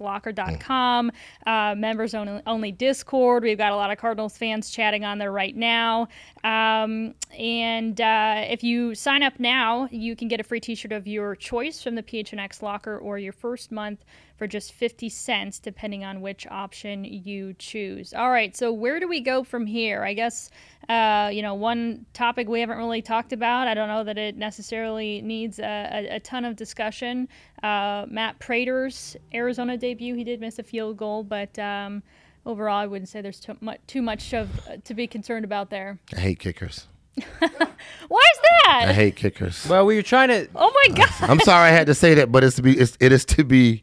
[0.00, 1.12] phnxlocker.com,
[1.46, 3.42] uh, members only, only Discord.
[3.42, 6.08] We've got a lot of Cardinals fans chatting on there right now.
[6.42, 10.92] Um, and uh, if you sign up now, you can get a free t shirt
[10.92, 14.04] of your choice from the PHNX locker or your first month
[14.36, 18.14] for just 50 cents, depending on which option you choose.
[18.14, 20.02] All right, so where do we go from here?
[20.02, 20.50] I guess,
[20.88, 24.38] uh, you know, one topic we haven't really talked about, I don't know that it
[24.38, 27.28] necessarily needs a, a, a ton of discussion.
[27.62, 31.58] Uh, Matt Prater's Arizona debut, he did miss a field goal, but.
[31.58, 32.02] Um,
[32.46, 35.70] overall, I wouldn't say there's too much, too much of, uh, to be concerned about
[35.70, 35.98] there.
[36.16, 36.86] I hate kickers.
[37.38, 38.84] Why is that?
[38.88, 39.66] I hate kickers.
[39.68, 40.48] Well, we were trying to.
[40.54, 41.12] Oh my god!
[41.20, 42.78] I'm sorry I had to say that, but it's to be.
[42.78, 43.82] It's, it is to be.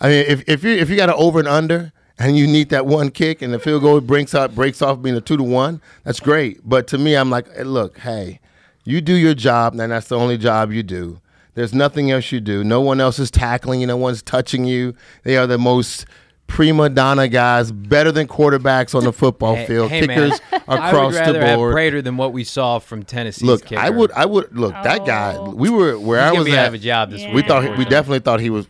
[0.00, 2.70] I mean, if if you if you got an over and under and you need
[2.70, 5.42] that one kick and the field goal breaks out breaks off being a two to
[5.42, 6.68] one, that's great.
[6.68, 8.40] But to me, I'm like, hey, look, hey,
[8.84, 11.20] you do your job, and that's the only job you do.
[11.54, 12.62] There's nothing else you do.
[12.62, 13.86] No one else is tackling you.
[13.86, 14.94] No one's touching you.
[15.22, 16.04] They are the most
[16.46, 20.62] prima donna guys, better than quarterbacks on the football hey, field, hey, kickers man.
[20.68, 21.70] across I would rather the board.
[21.70, 23.44] Have Prater than what we saw from Tennessee.
[23.44, 23.80] Look, kicker.
[23.80, 24.82] I would, I would look Oh.
[24.82, 25.34] that guy.
[25.36, 25.50] Oh.
[25.54, 26.64] We were where He's I was be at.
[26.64, 27.28] have a job this Yeah.
[27.28, 27.34] week.
[27.34, 28.66] we thought we definitely thought he was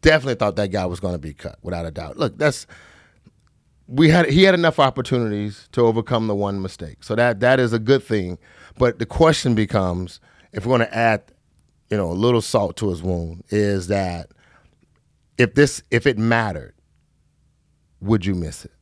[0.00, 2.16] definitely thought that guy was going to be cut without a doubt.
[2.16, 2.66] Look, that's
[3.86, 7.72] we had he had enough opportunities to overcome the one mistake, so that that is
[7.72, 8.38] a good thing.
[8.78, 10.20] But the question becomes,
[10.52, 11.22] if we're going to add,
[11.90, 14.30] you know, a little salt to his wound, is that
[15.38, 16.74] if this if it mattered,
[18.00, 18.72] would you miss it?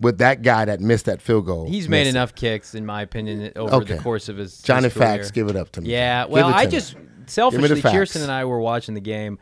[0.00, 2.10] With that guy that missed that field goal, He's made it?
[2.10, 3.96] enough kicks, in my opinion, over Okay.
[3.96, 4.92] the course of his Johnny his.
[4.92, 5.90] Facts, give it up to me.
[5.90, 7.82] Yeah, well, I just me selfishly.
[7.82, 9.38] Chierstin and I were watching the game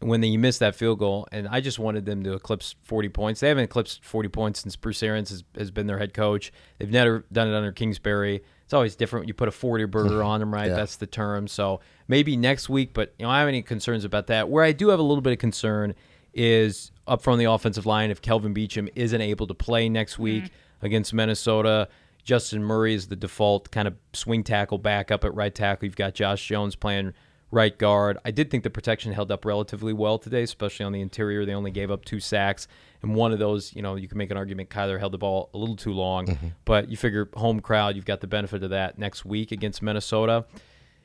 [0.00, 3.40] when he missed that field goal, and I just wanted them to eclipse 40 points.
[3.40, 6.52] They haven't eclipsed 40 points since Bruce Arians has, has been their head coach.
[6.78, 8.42] They've never done it under Kingsbury.
[8.64, 10.68] It's always different when you put a 40 burger on them, right?
[10.68, 10.76] Yeah.
[10.76, 11.48] That's the term.
[11.48, 14.50] So maybe next week, but you know, I don't have any concerns about that.
[14.50, 15.94] Where I do have a little bit of concern
[16.36, 20.14] is up front on the offensive line if Kelvin Beachum isn't able to play next
[20.14, 20.22] mm-hmm.
[20.22, 21.88] week against Minnesota.
[22.22, 25.86] Justin Murray is the default kind of swing tackle back up at right tackle.
[25.86, 27.14] You've got Josh Jones playing
[27.50, 28.18] right guard.
[28.24, 31.46] I did think the protection held up relatively well today, especially on the interior.
[31.46, 32.66] They only gave up two sacks.
[33.02, 35.50] And one of those, you know, you can make an argument Kyler held the ball
[35.54, 36.26] a little too long.
[36.26, 36.48] Mm-hmm.
[36.64, 40.44] But you figure home crowd, you've got the benefit of that next week against Minnesota.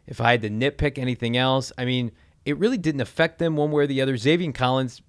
[0.08, 2.12] If I had to nitpick anything else, I mean,
[2.46, 4.15] it really didn't affect them one way or the other.
[4.15, 5.04] Zaven Collins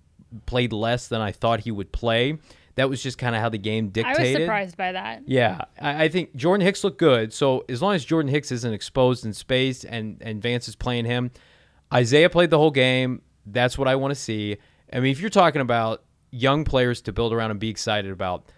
[0.46, 2.38] played less than I thought he would play.
[2.76, 4.18] That was just kind of how the game dictated.
[4.18, 5.22] I was surprised by that.
[5.26, 7.32] Yeah, I, I think Jordan Hicks looked good.
[7.32, 11.04] So as long as Jordan Hicks isn't exposed in space and and Vance is playing
[11.04, 11.30] him,
[11.92, 13.22] Isaiah played the whole game.
[13.44, 14.56] That's what I want to see.
[14.92, 18.50] I mean, if you're talking about young players to build around and be excited about,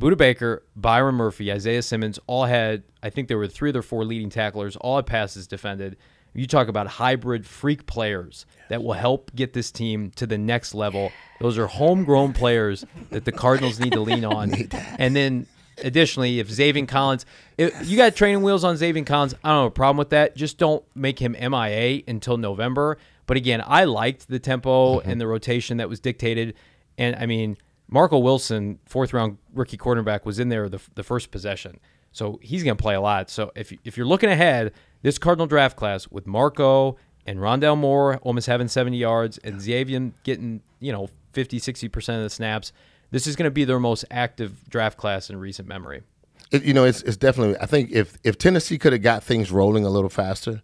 [0.00, 2.82] Budda Baker, Byron Murphy, Isaiah Simmons all had.
[3.02, 4.76] I think there were three of their four leading tacklers.
[4.76, 5.96] All had passes defended.
[6.34, 10.74] You talk about hybrid freak players that will help get this team to the next
[10.74, 11.12] level.
[11.40, 14.52] Those are homegrown players that the Cardinals need to lean on.
[14.98, 15.46] And then
[15.78, 17.24] additionally, if Zaven Collins,
[17.56, 20.36] if you got training wheels on Zaven Collins, I don't have a problem with that.
[20.36, 22.98] Just don't make him MIA until November.
[23.26, 25.10] But again, I liked the tempo mm-hmm.
[25.10, 26.54] and the rotation that was dictated.
[26.98, 27.56] And I mean,
[27.88, 31.80] Marco Wilson, fourth round rookie quarterback, was in there the, the first possession.
[32.12, 33.30] So he's going to play a lot.
[33.30, 34.72] So if, if you're looking ahead,
[35.04, 40.12] this Cardinal draft class with Marco and Rondale Moore almost having 70 yards and Zaven
[40.24, 42.72] getting, you know, 50, 60% of the snaps,
[43.10, 46.02] this is going to be their most active draft class in recent memory.
[46.50, 47.56] It, you know, it's it's definitely.
[47.60, 50.62] I think if if Tennessee could have got things rolling a little faster,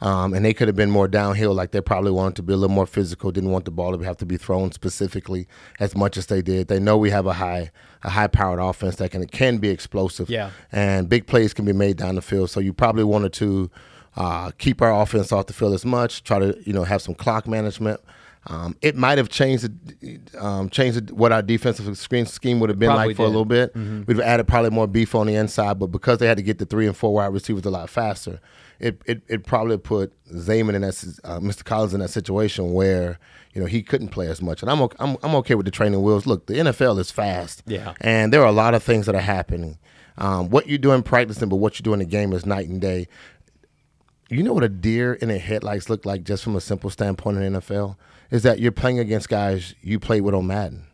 [0.00, 2.56] um, and they could have been more downhill, like they probably wanted to be a
[2.56, 5.48] little more physical, didn't want the ball to have to be thrown specifically
[5.80, 6.68] as much as they did.
[6.68, 7.70] They know we have a high
[8.04, 10.50] a high powered offense that can can be explosive, Yeah.
[10.70, 12.50] and big plays can be made down the field.
[12.50, 13.70] So you probably wanted to
[14.16, 17.14] uh, keep our offense off the field as much, try to you know have some
[17.14, 18.00] clock management.
[18.46, 19.68] Um, it might have changed
[20.00, 23.26] the, um, changed what our defensive screen scheme would have been Probably like for a
[23.26, 23.74] little bit.
[23.74, 26.58] We'd have added probably more beef on the inside, but because they had to get
[26.58, 28.40] the three and four wide receivers a lot faster,
[28.80, 31.64] it it, it probably put Zaven in that uh, Mr.
[31.64, 33.18] Collins in that situation where
[33.54, 34.62] you know he couldn't play as much.
[34.62, 36.26] And I'm okay, I'm I'm okay with the training wheels.
[36.26, 37.94] Look, the NFL is fast, Yeah.
[38.00, 39.78] and there are a lot of things that are happening.
[40.16, 42.68] Um, what you do in practicing, but what you do in the game is night
[42.68, 43.06] and day.
[44.30, 47.38] You know what a deer in the headlights look like just from a simple standpoint
[47.38, 47.96] in the NFL?
[48.30, 50.84] Is that you're playing against guys you played with on Madden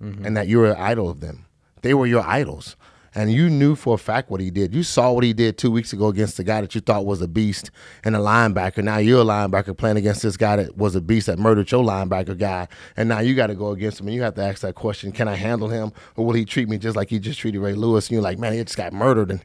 [0.00, 1.44] and that you were an idol of them.
[1.82, 2.76] They were your idols.
[3.14, 4.74] And you knew for a fact what he did.
[4.74, 7.22] You saw what he did two weeks ago against the guy that you thought was
[7.22, 7.70] a beast
[8.04, 8.82] and a linebacker.
[8.84, 11.84] Now you're a linebacker playing against this guy that was a beast that murdered your
[11.84, 12.68] linebacker guy.
[12.96, 15.12] And now you got to go against him and you have to ask that question
[15.12, 15.92] Can I handle him?
[16.16, 18.06] Or will he treat me just like he just treated Ray Lewis?
[18.06, 19.30] And you're like, Man, he just got murdered.
[19.30, 19.44] And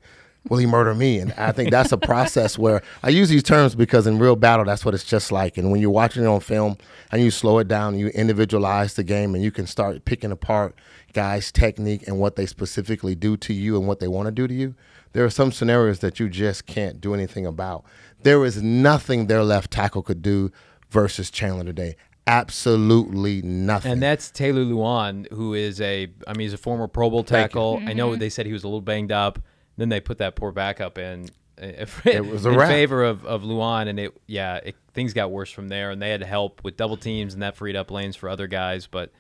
[0.50, 1.20] will he murder me?
[1.20, 4.66] And I think that's a process where I use these terms because in real battle,
[4.66, 5.58] that's what it's just like.
[5.58, 6.78] And when you're watching it on film
[7.12, 10.76] and you slow it down, you individualize the game, and you can start picking apart
[11.14, 14.48] guys' technique and what they specifically do to you and what they want to do
[14.48, 14.76] to you.
[15.14, 17.86] There are some scenarios that you just can't do anything about.
[18.24, 20.52] There is nothing their left tackle could do
[20.90, 21.96] versus Chandler today.
[22.26, 23.92] Absolutely nothing.
[23.94, 27.30] And that's Taylor Lewan, who is a, I mean, he's a former Pro Bowl Thank
[27.30, 27.44] you.
[27.48, 27.82] tackle.
[27.86, 29.40] I know they said he was a little banged up.
[29.78, 31.30] Then they put that poor backup in.
[31.62, 32.70] uh, It was a in wrap.
[32.70, 36.10] favor of, of Lewan, and it yeah, it, things got worse from there, and they
[36.12, 38.86] had to help with double teams, and that freed up lanes for other guys.
[38.88, 39.12] But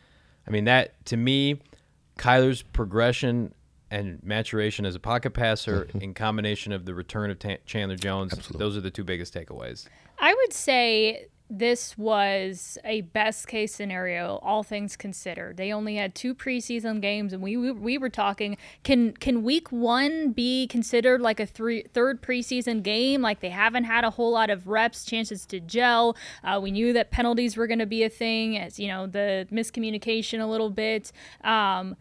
[0.48, 1.60] I mean, that to me,
[2.18, 3.54] Kyler's progression
[3.92, 8.34] and maturation as a pocket passer, in combination of the return of Ta- Chandler Jones,
[8.50, 9.86] those are the two biggest takeaways.
[10.20, 15.58] I would say this was a best case scenario, all things considered.
[15.58, 19.72] They only had two preseason games, and we we, we were talking can can week
[19.72, 23.22] one be considered like a three, third preseason game?
[23.22, 26.18] Like they haven't had a whole lot of reps, chances to gel.
[26.44, 29.48] Uh, we knew that penalties were going to be a thing, as you know the
[29.52, 31.12] miscommunication a little bit.
[31.44, 31.98] Um,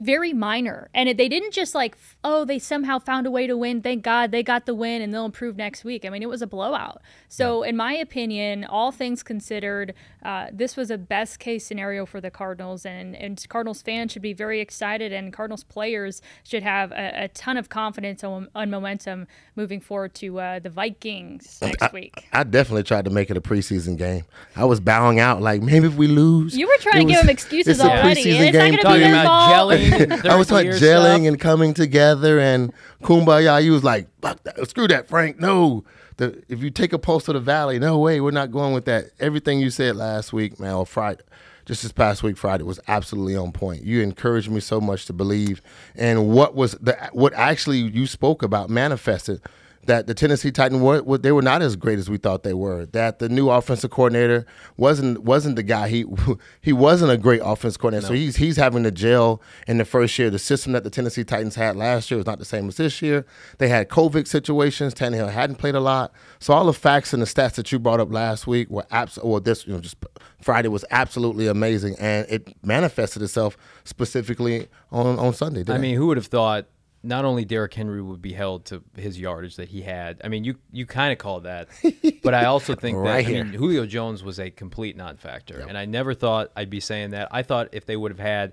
[0.00, 0.88] very minor.
[0.94, 3.82] And they didn't just like, oh, they somehow found a way to win.
[3.82, 6.04] Thank God they got the win and they'll improve next week.
[6.04, 7.02] I mean, it was a blowout.
[7.28, 12.20] So, in my opinion, all things considered, uh, this was a best case scenario for
[12.20, 12.86] the Cardinals.
[12.86, 17.28] And, and Cardinals fans should be very excited, and Cardinals players should have a, a
[17.28, 22.28] ton of confidence on, on momentum moving forward to uh, the Vikings next week.
[22.32, 24.24] I definitely tried to make it a preseason game.
[24.54, 26.56] I was bowing out like maybe if we lose.
[26.56, 28.24] You were trying it to give them him excuses it's a already.
[28.24, 29.72] preseason It's not going to be Talking his about fault.
[29.72, 30.30] gelling.
[30.30, 31.26] I was third like year gelling stuff.
[31.28, 32.72] and coming together and
[33.02, 33.62] kumbaya.
[33.62, 35.38] You was like, Fuck that, screw that, Frank.
[35.38, 35.84] No,
[36.16, 38.84] the, if you take a pulse to the valley, no way, we're not going with
[38.86, 39.06] that.
[39.20, 41.22] Everything you said last week, man, or Friday,
[41.64, 43.82] just this past week, Friday was absolutely on point.
[43.84, 45.62] You encouraged me so much to believe,
[45.94, 49.40] and what was the what actually you spoke about manifested.
[49.86, 52.54] That the Tennessee Titans were, were they were not as great as we thought they
[52.54, 52.86] were.
[52.86, 56.04] That the new offensive coordinator wasn't wasn't the guy he
[56.60, 58.06] he wasn't a great offensive coordinator.
[58.06, 60.30] So he's he's having to gel in the first year.
[60.30, 63.02] The system that the Tennessee Titans had last year was not the same as this
[63.02, 63.26] year.
[63.58, 64.94] They had COVID situations.
[64.94, 66.12] Tannehill hadn't played a lot.
[66.38, 69.30] So all the facts and the stats that you brought up last week were absolutely
[69.32, 69.96] well this you know just
[70.40, 75.60] Friday was absolutely amazing and it manifested itself specifically on on Sunday.
[75.60, 75.80] I didn't it?
[75.80, 76.66] mean, who would have thought
[77.02, 80.20] not only Derrick Henry would be held to his yardage that he had.
[80.22, 81.68] I mean, you you kind of called that,
[82.22, 83.44] but I also think Right that I here.
[83.44, 87.28] mean Julio Jones was a complete non-factor, and I never thought I'd be saying that.
[87.32, 88.52] I thought if they would have had,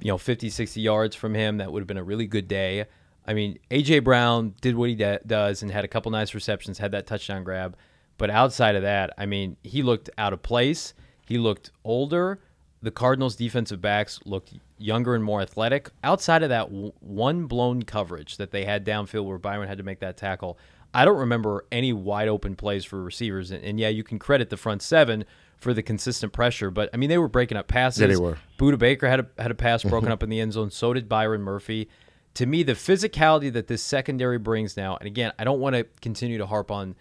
[0.00, 2.84] you know, 50, 60 yards from him, that would have been a really good day.
[3.26, 6.78] I mean, AJ Brown did what he da- does and had a couple nice receptions,
[6.78, 7.76] had that touchdown grab,
[8.16, 10.92] but outside of that, I mean, he looked out of place.
[11.26, 12.40] He looked older.
[12.82, 15.90] The Cardinals' defensive backs looked younger and more athletic.
[16.02, 19.84] Outside of that w- one blown coverage that they had downfield where Byron had to
[19.84, 20.58] make that tackle,
[20.94, 23.50] I don't remember any wide open plays for receivers.
[23.50, 25.24] And, and yeah, you can credit the front seven
[25.58, 28.00] for the consistent pressure, but I mean, they were breaking up passes.
[28.00, 28.38] Yeah, they were.
[28.58, 29.90] Budda Baker had a, had a pass mm-hmm.
[29.90, 30.70] broken up in the end zone.
[30.70, 31.88] So did Byron Murphy.
[32.34, 35.84] To me, the physicality that this secondary brings now, and again, I don't want to
[36.00, 36.94] continue to harp on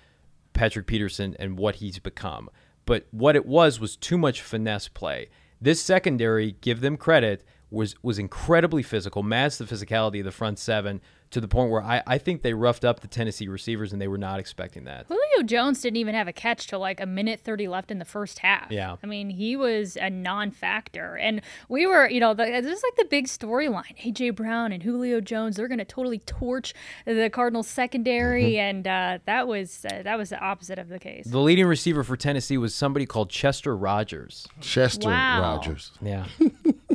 [0.53, 2.49] Patrick Peterson and what he's become,
[2.87, 5.29] but what it was was too much finesse play.
[5.61, 10.59] This secondary, give them credit, was was incredibly physical, matched the physicality of the front
[10.59, 14.01] seven to the point where I, I think they roughed up the Tennessee receivers and
[14.01, 15.07] they were not expecting that.
[15.07, 18.05] Julio Jones didn't even have a catch till like a minute 30 left in the
[18.05, 18.71] first half.
[18.71, 18.95] Yeah.
[19.03, 21.17] I mean, he was a non factor.
[21.17, 23.93] And we were, you know, the, this is like the big storyline.
[24.05, 24.29] A.J.
[24.31, 26.73] Brown and Julio Jones, they're going to totally torch
[27.05, 28.53] the Cardinals secondary.
[28.53, 28.59] Mm-hmm.
[28.59, 31.25] And uh, that was uh, that was the opposite of the case.
[31.27, 34.47] The leading receiver for Tennessee was somebody called Chester Rogers.
[34.61, 35.41] Chester Wow.
[35.41, 35.91] Rogers.
[36.01, 36.25] Yeah.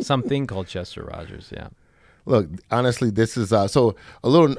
[0.00, 1.68] Something called Chester Rogers, yeah.
[2.26, 4.56] Look, honestly, this is uh, so a little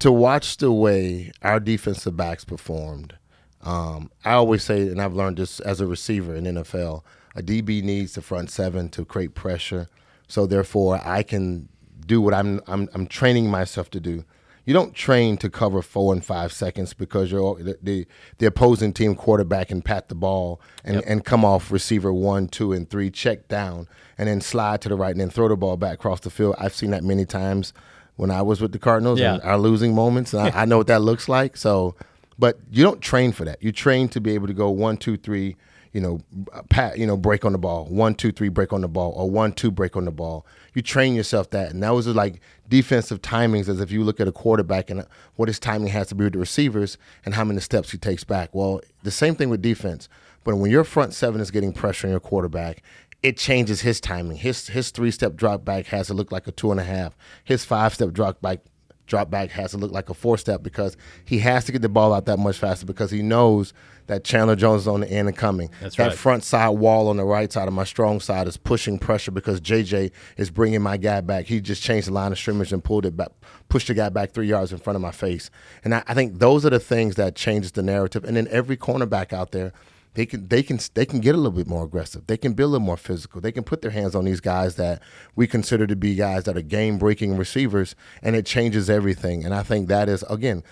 [0.00, 3.16] to watch the way our defensive backs performed.
[3.62, 7.02] Um, I always say, and I've learned this as a receiver in NFL,
[7.34, 9.88] a DB needs the front seven to create pressure.
[10.28, 11.68] So therefore, I can
[12.06, 14.24] do what I'm I'm, I'm training myself to do.
[14.66, 18.06] You don't train to cover four and five seconds because you're the the,
[18.38, 22.72] the opposing team quarterback can pat the ball and, and come off receiver one, two,
[22.72, 25.76] and three, check down, and then slide to the right and then throw the ball
[25.76, 26.54] back across the field.
[26.58, 27.72] I've seen that many times
[28.16, 29.34] when I was with the Cardinals Yeah.
[29.34, 31.56] and our losing moments, and I, I know what that looks like.
[31.56, 31.94] So,
[32.38, 33.62] but you don't train for that.
[33.62, 35.56] You train to be able to go one, two, three.
[35.94, 36.20] You know,
[36.68, 36.98] pat.
[36.98, 37.86] You know, break on the ball.
[37.86, 40.44] One, two, three, break on the ball, or one, two, break on the ball.
[40.74, 43.68] You train yourself that, and that was like defensive timings.
[43.68, 45.04] As if you look at a quarterback and uh,
[45.36, 48.24] what his timing has to be with the receivers and how many steps he takes
[48.24, 48.54] back.
[48.54, 50.10] Well, the same thing with defense.
[50.42, 52.82] But when your front seven is getting pressure on your quarterback,
[53.22, 54.36] it changes his timing.
[54.36, 57.16] His his three step drop back has to look like a two and a half.
[57.42, 58.60] His five step drop back
[59.06, 61.88] drop back has to look like a four step because he has to get the
[61.88, 63.72] ball out that much faster because he knows
[64.06, 65.70] that Chandler Jones is on the end and coming.
[65.80, 66.16] That's that right.
[66.16, 69.60] front side wall on the right side of my strong side is pushing pressure because
[69.60, 71.46] JJ is bringing my guy back.
[71.46, 73.30] He just changed the line of scrimmage and pulled it back,
[73.68, 75.50] pushed the guy back three yards in front of my face.
[75.84, 78.24] And I, I think those are the things that changes the narrative.
[78.24, 79.72] And then every cornerback out there
[80.14, 82.26] they can they can they can get a little bit more aggressive.
[82.26, 83.40] They can be a little more physical.
[83.40, 85.02] They can put their hands on these guys that
[85.34, 89.44] we consider to be guys that are game breaking receivers, and it changes everything.
[89.44, 90.62] And I think that is again,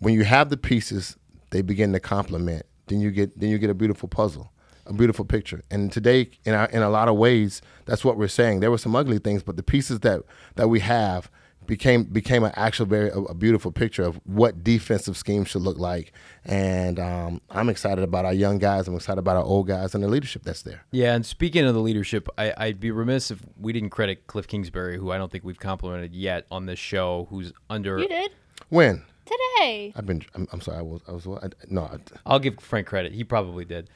[0.00, 1.16] when you have the pieces,
[1.50, 2.66] they begin to complement.
[2.88, 4.52] Then you get then you get a beautiful puzzle,
[4.84, 5.62] a beautiful picture.
[5.70, 8.60] And today, in our, in a lot of ways, that's what we're saying.
[8.60, 10.22] There were some ugly things, but the pieces that
[10.56, 11.30] that we have
[11.66, 15.78] became became an actual very a, a beautiful picture of what defensive schemes should look
[15.78, 16.12] like.
[16.44, 18.86] And um, I'm excited about our young guys.
[18.88, 20.84] I'm excited about our old guys and the leadership that's there.
[20.92, 24.46] Yeah, and speaking of the leadership, I, I'd be remiss if we didn't credit Kliff
[24.46, 27.98] Kingsbury, who I don't think we've complimented yet on this show, who's under.
[27.98, 28.30] You did
[28.68, 29.92] When today.
[29.96, 32.86] I've been, I'm, I'm sorry, I was, I was, I, no, I, I'll give Frank
[32.86, 33.12] credit.
[33.12, 33.90] He probably did.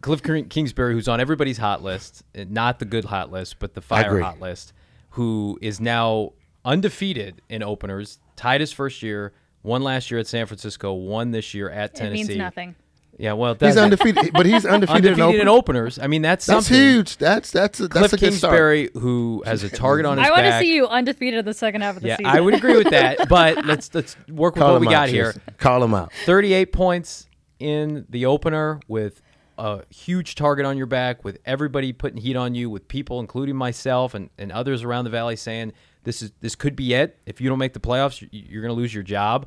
[0.00, 3.80] Kliff Kingsbury, who's on everybody's hot list, eh, not the good hot list, but the
[3.80, 4.72] fire hot list,
[5.10, 6.32] who is now
[6.64, 9.32] undefeated in openers, tied his first year,
[9.62, 12.24] won last year at San Francisco, won this year at It Tennessee.
[12.28, 12.74] means nothing.
[13.18, 15.98] Yeah, well, He's undefeated, but he's undefeated, undefeated in in openers.
[15.98, 16.82] I mean, that's That's something.
[16.82, 17.18] huge.
[17.18, 18.52] That's that's a, that's Kliff a good start.
[18.52, 20.32] Kingsbury, who has a target on his back.
[20.38, 22.32] I want to see you undefeated in the second half of the yeah, season.
[22.34, 24.90] I would agree with that, but let's let's work with Call what him we out,
[24.92, 25.32] got here.
[25.32, 25.42] Jason.
[25.58, 26.12] Call him out.
[26.24, 27.26] 38 points
[27.58, 29.20] in the opener with
[29.58, 33.54] a huge target on your back, with everybody putting heat on you, with people, including
[33.56, 37.18] myself and, and others around the valley, saying this is this could be it.
[37.26, 39.46] If you don't make the playoffs, you- you're going to lose your job.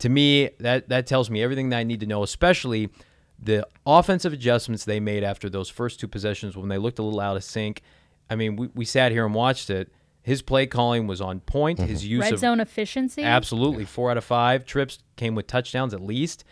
[0.00, 2.90] To me, that that tells me everything that I need to know, especially
[3.38, 7.20] the offensive adjustments they made after those first two possessions when they looked a little
[7.20, 7.82] out of sync.
[8.30, 9.92] I mean, we, we sat here and watched it.
[10.22, 11.78] His play calling was on point.
[11.78, 13.22] His use Red of zone efficiency.
[13.22, 13.84] Absolutely.
[13.84, 16.44] Four out of five trips came with touchdowns at least.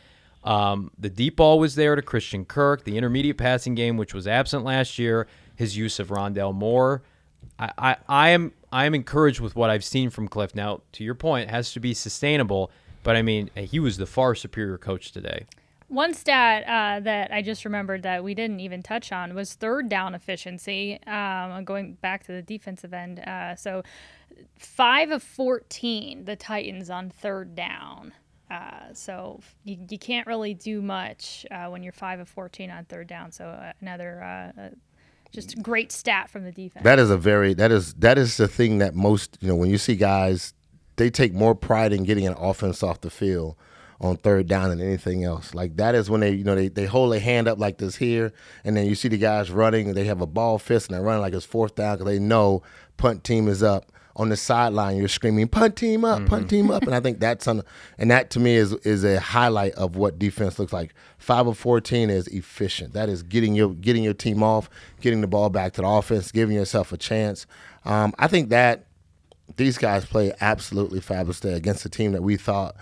[0.45, 2.85] Um, the deep ball was there to Christian Kirk.
[2.85, 5.27] The intermediate passing game, which was absent last year,
[5.57, 7.03] his use of Rondale Moore.
[7.59, 10.55] I, I, I am I am encouraged with what I've seen from Kliff.
[10.55, 12.71] Now, to your point, has to be sustainable.
[13.05, 15.47] But I mean, he was the far superior coach today.
[15.89, 19.91] One stat uh, that I just remembered that we didn't even touch on was third
[19.91, 20.99] down efficiency.
[21.07, 23.83] Um, going back to the defensive end, uh, so
[24.57, 28.15] five of fourteen, the Titans on third down.
[28.51, 32.85] Uh, so you, you can't really do much uh, when you're five of fourteen on
[32.87, 33.31] third down.
[33.33, 34.69] So uh, another uh,
[35.33, 36.85] just great stat from the defense.
[36.85, 39.71] That is a very that is that is the thing that most you know when
[39.71, 40.55] you see guys,
[40.97, 43.57] they take more pride in getting an offense off the field
[44.01, 45.55] on third down than anything else.
[45.55, 47.97] Like that is when they you know they, they hold their hand up like this
[47.97, 48.33] here,
[48.65, 51.05] and then you see the guys running and they have a ball fist and they're
[51.05, 52.63] running like it's fourth down because they know
[52.97, 53.92] punt team is up.
[54.15, 57.49] On the sideline, you're screaming punt team up, punt team up, and I think that's
[57.49, 57.63] on,
[57.97, 60.95] and that to me is is a highlight of what defense looks like.
[61.17, 62.93] Five of fourteen is efficient.
[62.93, 64.69] That is getting your getting your team off,
[65.01, 67.47] getting the ball back to the offense, giving yourself a chance.
[67.85, 68.87] Um, I think that
[69.57, 72.77] these guys play absolutely fabulous day against a team that we thought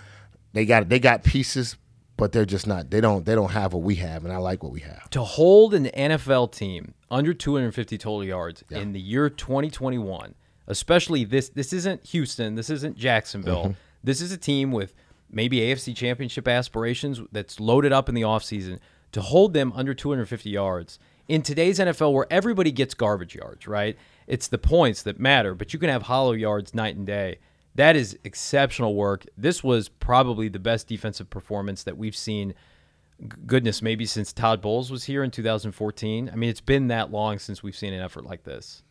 [0.53, 1.77] they got they got pieces,
[2.17, 2.89] but they're just not.
[2.91, 5.09] They don't they don't have what we have, and I like what we have.
[5.11, 10.35] to hold an NFL team under 250 total yards in the year 2021,
[10.71, 13.63] especially this this isn't Houston, this isn't Jacksonville.
[13.63, 13.71] Mm-hmm.
[14.03, 14.95] This is a team with
[15.29, 18.79] maybe AFC championship aspirations that's loaded up in the offseason
[19.11, 20.97] to hold them under 250 yards.
[21.27, 23.97] In today's NFL where everybody gets garbage yards, right?
[24.27, 27.39] It's the points that matter, but you can have hollow yards night and day.
[27.75, 29.25] That is exceptional work.
[29.37, 32.53] This was probably the best defensive performance that we've seen
[33.45, 36.29] goodness, maybe since Todd Bowles was here in 2014.
[36.31, 38.83] I mean, it's been that long since we've seen an effort like this.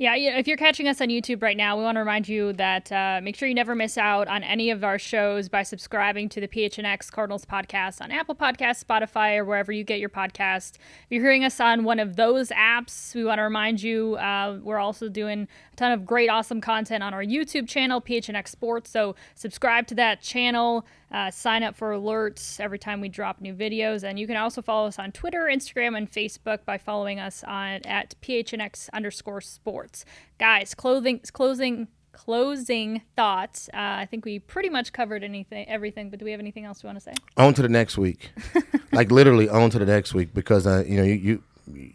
[0.00, 2.90] Yeah, if you're catching us on YouTube right now, we want to remind you that
[2.90, 6.40] uh, make sure you never miss out on any of our shows by subscribing to
[6.40, 10.76] the PHNX Cardinals podcast on Apple Podcasts, Spotify, or wherever you get your podcast.
[10.76, 14.58] If you're hearing us on one of those apps, we want to remind you uh,
[14.62, 18.88] we're also doing a ton of great, awesome content on our YouTube channel, PHNX Sports.
[18.88, 20.86] So subscribe to that channel.
[21.12, 24.62] Uh, sign up for alerts every time we drop new videos, and you can also
[24.62, 30.04] follow us on Twitter, Instagram, and Facebook by following us on at PHNX underscore Sports.
[30.38, 33.68] Guys, clothing, closing, closing thoughts.
[33.74, 36.10] Uh, I think we pretty much covered anything, everything.
[36.10, 37.14] But do we have anything else we want to say?
[37.36, 38.30] on to the next week.
[38.92, 41.42] like literally on to the next week because uh, you know you, you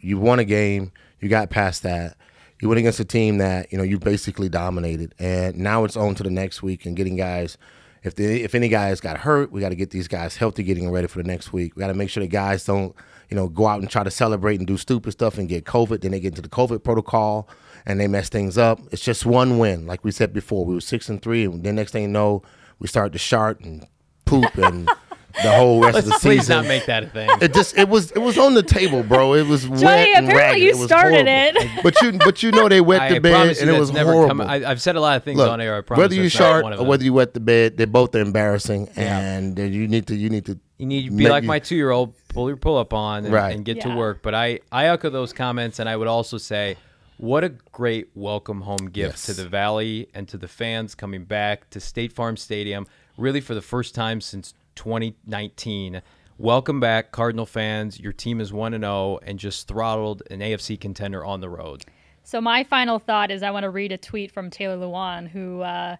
[0.01, 0.91] you won a game,
[1.21, 2.17] you got past that.
[2.61, 6.15] You went against a team that you know you basically dominated, and now it's on
[6.15, 7.57] to the next week and getting guys.
[8.05, 10.91] If the, if any guys got hurt, we got to get these guys healthy, getting
[10.91, 11.75] ready for the next week.
[11.75, 12.95] We got to make sure the guys don't
[13.29, 16.01] you know go out and try to celebrate and do stupid stuff and get COVID.
[16.01, 17.49] Then they get into the COVID protocol
[17.85, 18.79] and they mess things up.
[18.91, 20.65] It's just one win, like we said before.
[20.65, 22.43] We were six and three, and then next thing you know,
[22.77, 23.87] we start to shart and
[24.25, 24.87] poop and
[25.43, 26.37] the whole rest of the Let's season.
[26.39, 27.29] please not make that a thing.
[27.41, 29.33] It just it was it was on the table, bro.
[29.33, 30.63] It was wet and apparently ragged.
[30.77, 31.61] you it started horrible.
[31.61, 31.83] it.
[31.83, 33.79] But you but you know they wet I the bed promise and you it that's
[33.89, 34.27] was never horrible.
[34.37, 34.41] come.
[34.41, 35.75] I, I've said a lot of things Look, on air.
[35.77, 36.87] I promise whether you that's not shart one of or them.
[36.87, 40.45] whether you wet the bed, they're both embarrassing, and then you need to you need
[40.45, 42.93] to You need to be make- like my two year old, pull your pull up
[42.93, 43.55] on and, Right.
[43.55, 43.89] and get Yeah.
[43.91, 44.19] to work.
[44.21, 46.75] But I, I echo those comments, and I would also say,
[47.17, 49.25] what a great welcome home gift Yes.
[49.27, 53.53] to the Valley and to the fans coming back to State Farm Stadium, really for
[53.55, 56.01] the first time since 2019.
[56.37, 57.99] Welcome back, Cardinal fans.
[57.99, 61.85] Your team is 1 0 and just throttled an AFC contender on the road.
[62.23, 65.61] So my final thought is I want to read a tweet from Taylor Lewan who
[65.61, 65.95] uh,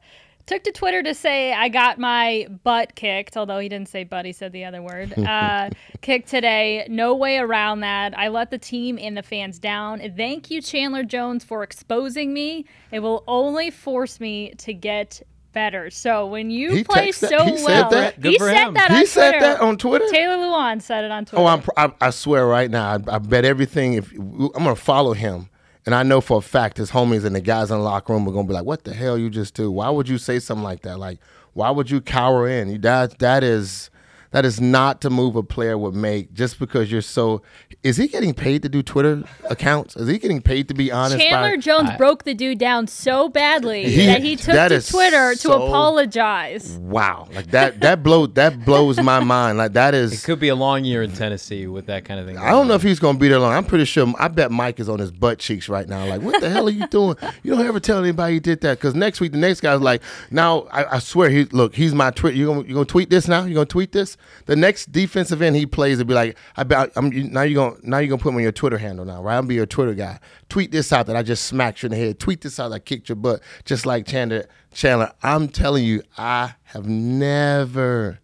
[0.45, 4.25] took to Twitter to say I got my butt kicked, although he didn't say butt,
[4.25, 5.13] he said the other word.
[5.25, 5.69] Uh,
[6.01, 6.85] kicked today.
[6.89, 8.17] No way around that.
[8.17, 9.99] I let the team and the fans down.
[10.15, 12.65] Thank you, Chandler Jones, for exposing me.
[12.91, 15.21] It will only force me to get
[15.55, 15.89] better.
[15.89, 18.21] So when you He play texted that- so he said well, that?
[18.21, 18.73] Good he said him.
[18.75, 19.45] that He on said Twitter.
[19.47, 20.05] that on Twitter?
[20.11, 21.41] Taylor Lewan said it on Twitter.
[21.43, 23.93] Oh, I'm, I, I swear right now, I, I bet everything.
[23.93, 25.49] If I'm gonna follow him,
[25.87, 28.27] and I know for a fact his homies and the guys in the locker room
[28.27, 29.71] are gonna be like, "What the hell you just do?
[29.71, 30.99] Why would you say something like that?
[30.99, 31.19] Like,
[31.53, 32.69] why would you cower in?
[32.69, 33.89] You- That that is
[34.35, 37.41] that is not the move a player would make just because you're so.
[37.83, 39.95] Is he getting paid to do Twitter accounts?
[39.95, 41.21] Is he getting paid to be honest?
[41.25, 44.75] Chandler by, Jones broke the dude down so badly He- that he took that to
[44.75, 46.77] is Twitter to apologize.
[46.81, 49.57] Wow, like that that blow that blows my mind.
[49.57, 50.11] Like that is.
[50.11, 52.37] It could be a long year in Tennessee with that kind of thing.
[52.37, 53.53] I don't know if he's gonna be there long.
[53.53, 54.13] I'm pretty sure.
[54.19, 56.05] I bet Mike is on his butt cheeks right now.
[56.07, 57.15] Like, what the hell are you doing?
[57.41, 58.79] You don't ever tell anybody you did that.
[58.79, 62.11] Because next week, the next guy's like, now I, I swear, he look, he's my
[62.11, 62.35] tweet.
[62.35, 63.45] You gonna you gonna tweet this now?
[63.45, 64.17] You gonna tweet this?
[64.45, 67.81] The next defensive end he plays will be like, I bet I'm now you're gonna
[67.83, 69.35] now you're gonna put me on your Twitter handle now, right?
[69.35, 70.19] I'm gonna be your Twitter guy.
[70.49, 72.19] Tweet this out that I just smacked you in the head.
[72.19, 74.47] Tweet this out that I kicked your butt, just like Chandler.
[74.73, 78.19] Chandler, I'm telling you, I have never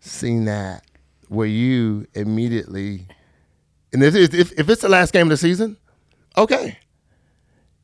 [0.00, 0.84] seen that
[1.28, 3.06] where you immediately
[3.92, 5.76] and if, if, if it's the last game of the season,
[6.36, 6.78] okay.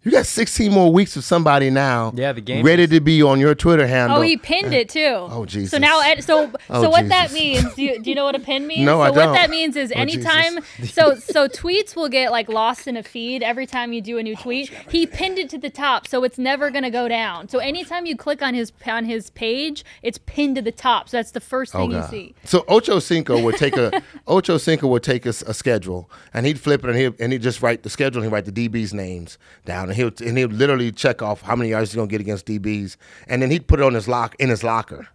[0.09, 2.13] You got 16 more weeks of somebody now.
[2.17, 4.19] Yeah, the game ready is- to be on your Twitter handle.
[4.19, 4.99] Oh, he pinned it too.
[5.31, 5.71] Oh, Jesus.
[5.71, 7.75] So now, Ed, so Oh, so what that means?
[7.75, 8.81] Do you, do you know what a pin means?
[8.87, 9.27] No, so I what don't.
[9.31, 10.61] what that means is Oh, anytime.
[10.85, 14.23] so so tweets will get like lost in a feed every time you do a
[14.23, 14.71] new Oh, tweet.
[14.89, 17.49] He pinned it to the top, so it's never gonna go down.
[17.51, 21.11] So anytime you click on his on his page, it's pinned to the top.
[21.11, 22.35] So that's the first Oh, thing you see.
[22.45, 26.83] So Ocho Cinco would take a Ocho Cinco would take a schedule and he'd flip
[26.85, 29.37] it and he and he'd just write the schedule and he'd write the DBs names
[29.67, 32.47] down and he'll and he'll literally check off how many yards he's gonna get against
[32.47, 32.97] DBs
[33.27, 35.09] and then he'd put it on his lock in his locker.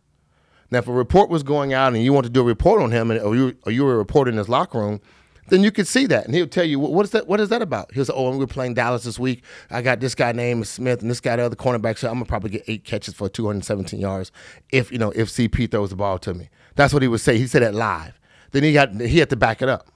[0.71, 2.91] Now, if a report was going out and you want to do a report on
[2.91, 5.01] him, and, or you or you were a reporter in his locker room,
[5.49, 7.27] then you could see that, and he'll tell you "What- what is that?
[7.27, 7.93] What is that about?
[7.93, 9.43] He'll say, "Oh, we're playing Dallas this week.
[9.69, 11.97] I got this guy named Smith, and this guy the other cornerback.
[11.99, 14.31] So I'm gonna probably get eight catches for 217 yards
[14.71, 17.37] if you know if CP throws the ball to me." That's what he would say.
[17.37, 18.19] He said that live.
[18.51, 19.89] Then he got he had to back it up.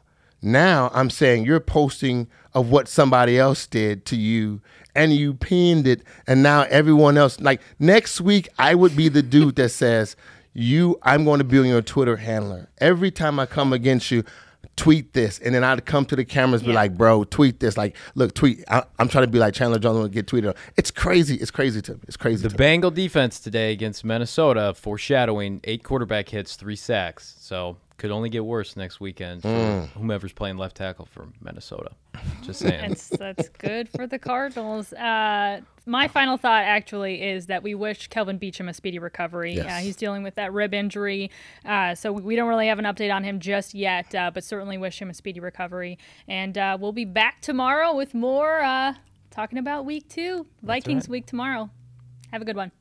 [0.43, 2.27] Now I'm saying you're posting
[2.57, 4.61] of what somebody else did to you
[4.95, 9.21] and you pinned it and now everyone else like next week I would be the
[9.21, 10.15] dude that says
[10.53, 12.67] you I'm going to be on your Twitter handler.
[12.79, 14.23] Every time I come against you
[14.75, 15.39] tweet this.
[15.39, 17.77] And then I'd come to the cameras be like bro tweet this.
[17.77, 18.63] Like look tweet.
[18.67, 20.55] I, I'm trying to be like Chandler Jones and get tweeted.
[20.77, 21.35] It's crazy.
[21.35, 21.99] It's crazy to me.
[22.07, 22.55] It's crazy The.
[22.55, 27.35] Bengal defense today against Minnesota, foreshadowing eight quarterback hits, three sacks.
[27.39, 29.87] So could only get worse next weekend for Mm.
[29.89, 31.91] whomever's playing left tackle for Minnesota.
[32.43, 32.89] Just saying.
[32.89, 34.93] That's that's good for the Cardinals.
[34.93, 39.53] Uh, my final thought actually is that we wish Kelvin Beachum a speedy recovery.
[39.55, 39.65] Yes.
[39.65, 41.31] Uh, he's dealing with that rib injury,
[41.65, 44.13] uh, so we don't really have an update on him just yet.
[44.13, 45.97] Uh, but certainly wish him a speedy recovery.
[46.27, 48.93] And uh, we'll be back tomorrow with more uh,
[49.31, 51.09] talking about Week Two, Vikings right.
[51.09, 51.69] Week tomorrow.
[52.31, 52.71] Have a good one.